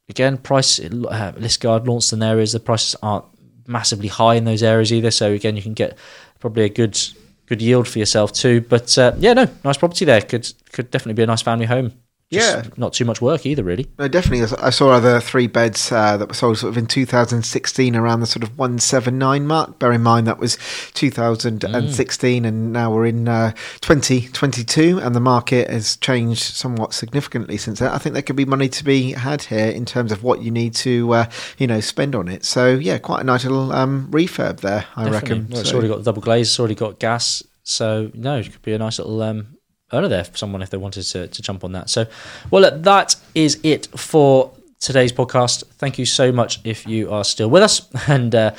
Again, 0.08 0.38
price 0.38 0.78
uh, 0.78 1.32
Liskeard, 1.36 1.86
Launceston 1.86 2.22
areas, 2.22 2.52
the 2.52 2.60
prices 2.60 2.94
aren't 3.02 3.24
massively 3.66 4.08
high 4.08 4.34
in 4.34 4.44
those 4.44 4.62
areas 4.62 4.92
either. 4.92 5.10
So 5.10 5.32
again, 5.32 5.56
you 5.56 5.62
can 5.62 5.74
get 5.74 5.98
probably 6.38 6.64
a 6.64 6.68
good 6.68 6.98
good 7.46 7.60
yield 7.60 7.88
for 7.88 7.98
yourself 7.98 8.32
too. 8.32 8.60
But 8.60 8.96
uh, 8.96 9.14
yeah, 9.18 9.34
no, 9.34 9.48
nice 9.64 9.76
property 9.76 10.04
there. 10.04 10.22
Could 10.22 10.50
could 10.72 10.90
definitely 10.90 11.14
be 11.14 11.24
a 11.24 11.26
nice 11.26 11.42
family 11.42 11.66
home 11.66 11.92
yeah, 12.28 12.64
not 12.76 12.92
too 12.92 13.04
much 13.04 13.22
work 13.22 13.46
either, 13.46 13.62
really. 13.62 13.86
No, 14.00 14.08
definitely. 14.08 14.56
I 14.60 14.70
saw 14.70 14.90
other 14.90 15.20
three 15.20 15.46
beds 15.46 15.92
uh, 15.92 16.16
that 16.16 16.26
were 16.26 16.34
sold 16.34 16.58
sort 16.58 16.70
of 16.70 16.76
in 16.76 16.86
2016 16.86 17.94
around 17.94 18.18
the 18.18 18.26
sort 18.26 18.42
of 18.42 18.58
179 18.58 19.46
mark. 19.46 19.78
Bear 19.78 19.92
in 19.92 20.02
mind 20.02 20.26
that 20.26 20.38
was 20.38 20.58
2016, 20.94 22.42
mm. 22.42 22.46
and 22.46 22.72
now 22.72 22.92
we're 22.92 23.06
in 23.06 23.28
uh, 23.28 23.52
2022, 23.80 24.98
and 24.98 25.14
the 25.14 25.20
market 25.20 25.70
has 25.70 25.96
changed 25.98 26.42
somewhat 26.42 26.94
significantly 26.94 27.56
since 27.56 27.78
then. 27.78 27.92
I 27.92 27.98
think 27.98 28.14
there 28.14 28.22
could 28.22 28.34
be 28.34 28.44
money 28.44 28.68
to 28.70 28.84
be 28.84 29.12
had 29.12 29.42
here 29.42 29.68
in 29.68 29.84
terms 29.84 30.10
of 30.10 30.24
what 30.24 30.42
you 30.42 30.50
need 30.50 30.74
to, 30.76 31.12
uh, 31.12 31.30
you 31.58 31.68
know, 31.68 31.78
spend 31.78 32.16
on 32.16 32.26
it. 32.26 32.44
So 32.44 32.74
yeah, 32.74 32.98
quite 32.98 33.20
a 33.20 33.24
nice 33.24 33.44
little 33.44 33.70
um, 33.70 34.10
refurb 34.10 34.60
there, 34.60 34.84
I 34.96 35.04
definitely. 35.04 35.10
reckon. 35.12 35.48
Well, 35.50 35.60
it's 35.60 35.70
so. 35.70 35.76
already 35.76 35.88
got 35.88 35.98
the 35.98 36.04
double 36.04 36.22
glaze. 36.22 36.48
It's 36.48 36.58
already 36.58 36.74
got 36.74 36.98
gas. 36.98 37.44
So 37.62 38.10
no, 38.14 38.38
it 38.38 38.50
could 38.50 38.62
be 38.62 38.72
a 38.72 38.78
nice 38.78 38.98
little 38.98 39.22
um, 39.22 39.55
earner 39.92 40.08
there 40.08 40.24
for 40.24 40.36
someone 40.36 40.62
if 40.62 40.70
they 40.70 40.76
wanted 40.76 41.02
to, 41.02 41.28
to 41.28 41.42
jump 41.42 41.64
on 41.64 41.72
that. 41.72 41.90
So, 41.90 42.06
well, 42.50 42.62
look, 42.62 42.82
that 42.82 43.16
is 43.34 43.58
it 43.62 43.86
for 43.98 44.52
today's 44.80 45.12
podcast. 45.12 45.64
Thank 45.74 45.98
you 45.98 46.06
so 46.06 46.32
much 46.32 46.60
if 46.64 46.86
you 46.86 47.12
are 47.12 47.24
still 47.24 47.48
with 47.50 47.62
us. 47.62 47.88
And 48.08 48.34
uh, 48.34 48.54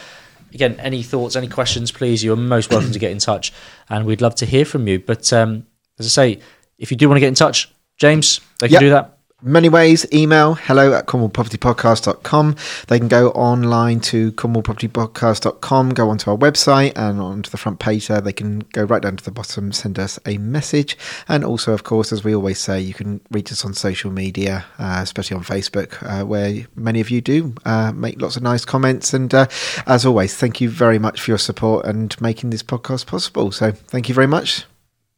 again, 0.54 0.80
any 0.80 1.04
thoughts, 1.04 1.36
any 1.36 1.48
questions, 1.48 1.92
please, 1.92 2.24
you're 2.24 2.36
most 2.36 2.72
welcome 2.72 2.92
to 2.92 3.00
get 3.00 3.12
in 3.12 3.20
touch. 3.20 3.54
And 3.90 4.06
we'd 4.06 4.22
love 4.22 4.36
to 4.36 4.46
hear 4.46 4.66
from 4.66 4.88
you. 4.88 5.00
But 5.00 5.32
um, 5.34 5.66
as 6.00 6.06
I 6.06 6.10
say, 6.10 6.42
if 6.78 6.92
you 6.92 6.98
do 6.98 7.08
want 7.08 7.18
to 7.18 7.22
get 7.22 7.30
in 7.30 7.36
touch, 7.36 7.72
James, 7.98 8.42
they 8.60 8.68
can 8.68 8.74
yep. 8.74 8.80
do 8.82 8.90
that 8.92 9.17
many 9.42 9.70
ways. 9.70 10.06
Email 10.12 10.56
hello 10.56 10.94
at 10.94 11.06
cornwallpropertypodcast.com 11.06 12.56
they 12.88 12.98
can 12.98 13.08
go 13.08 13.30
online 13.32 14.00
to 14.00 14.32
cornwallpropertypodcast.com 14.32 15.90
go 15.92 16.10
onto 16.10 16.32
our 16.32 16.38
website 16.38 16.94
and 16.96 17.22
onto 17.22 17.50
the 17.52 17.58
front 17.58 17.80
page 17.80 18.08
there. 18.08 18.20
They 18.20 18.34
can 18.34 18.60
go 18.74 18.84
right 18.84 19.02
down 19.02 19.18
to 19.18 19.24
the 19.24 19.32
bottom 19.32 19.72
send 19.72 20.00
us 20.00 20.20
a 20.26 20.38
message. 20.38 20.98
And 21.28 21.44
also 21.44 21.74
of 21.74 21.84
course 21.84 22.12
as 22.12 22.24
we 22.24 22.34
always 22.34 22.60
say 22.60 22.82
you 22.82 22.94
can 22.94 23.22
reach 23.32 23.52
us 23.52 23.64
on 23.64 23.74
social 23.74 24.12
media 24.12 24.66
uh, 24.80 25.00
especially 25.02 25.38
on 25.38 25.44
facebook 25.44 26.02
uh, 26.02 26.26
where 26.26 26.66
many 26.76 27.00
of 27.00 27.10
you 27.10 27.22
do 27.22 27.54
uh, 27.66 27.92
make 27.92 28.20
lots 28.22 28.38
of 28.38 28.44
nice 28.44 28.66
comments. 28.66 29.14
And 29.14 29.34
uh, 29.34 29.48
as 29.86 30.06
always 30.06 30.36
thank 30.36 30.62
you 30.62 30.70
very 30.70 31.00
much 31.00 31.22
for 31.22 31.32
your 31.32 31.38
support 31.38 31.86
and 31.86 32.20
making 32.20 32.50
this 32.50 32.64
podcast 32.64 33.06
possible. 33.06 33.52
So 33.52 33.72
thank 33.72 34.10
you 34.10 34.16
very 34.16 34.28
much 34.28 34.66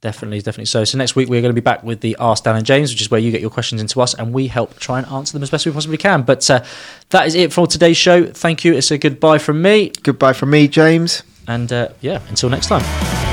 Definitely, 0.01 0.39
definitely. 0.39 0.65
So, 0.65 0.85
so 0.85 0.97
next 0.97 1.15
week 1.15 1.27
we're 1.27 1.41
going 1.41 1.53
to 1.53 1.62
be 1.62 1.63
back 1.63 1.83
with 1.83 1.99
the 1.99 2.15
Ask 2.19 2.45
Dan 2.45 2.55
and 2.55 2.65
James, 2.65 2.91
which 2.91 3.01
is 3.01 3.12
where 3.12 3.19
you 3.19 3.31
get 3.31 3.41
your 3.41 3.49
questions 3.49 3.81
into 3.81 3.99
us, 3.99 4.13
and 4.13 4.31
we 4.31 4.47
help 4.47 4.79
try 4.79 4.97
and 4.97 5.07
answer 5.07 5.33
them 5.33 5.43
as 5.43 5.49
best 5.49 5.65
we 5.65 5.73
possibly 5.73 5.97
can. 5.97 6.21
But 6.21 6.49
uh, 6.49 6.63
that 7.09 7.27
is 7.27 7.35
it 7.35 7.51
for 7.51 7.67
today's 7.67 7.97
show. 7.97 8.25
Thank 8.25 8.63
you. 8.63 8.73
It's 8.73 8.91
a 8.91 8.97
goodbye 8.97 9.39
from 9.39 9.62
me, 9.62 9.91
goodbye 10.03 10.33
from 10.33 10.51
me 10.51 10.69
james 10.69 11.23
and 11.49 11.73
uh, 11.73 11.89
yeah, 11.99 12.21
until 12.29 12.49
next 12.49 12.67
time. 12.67 13.29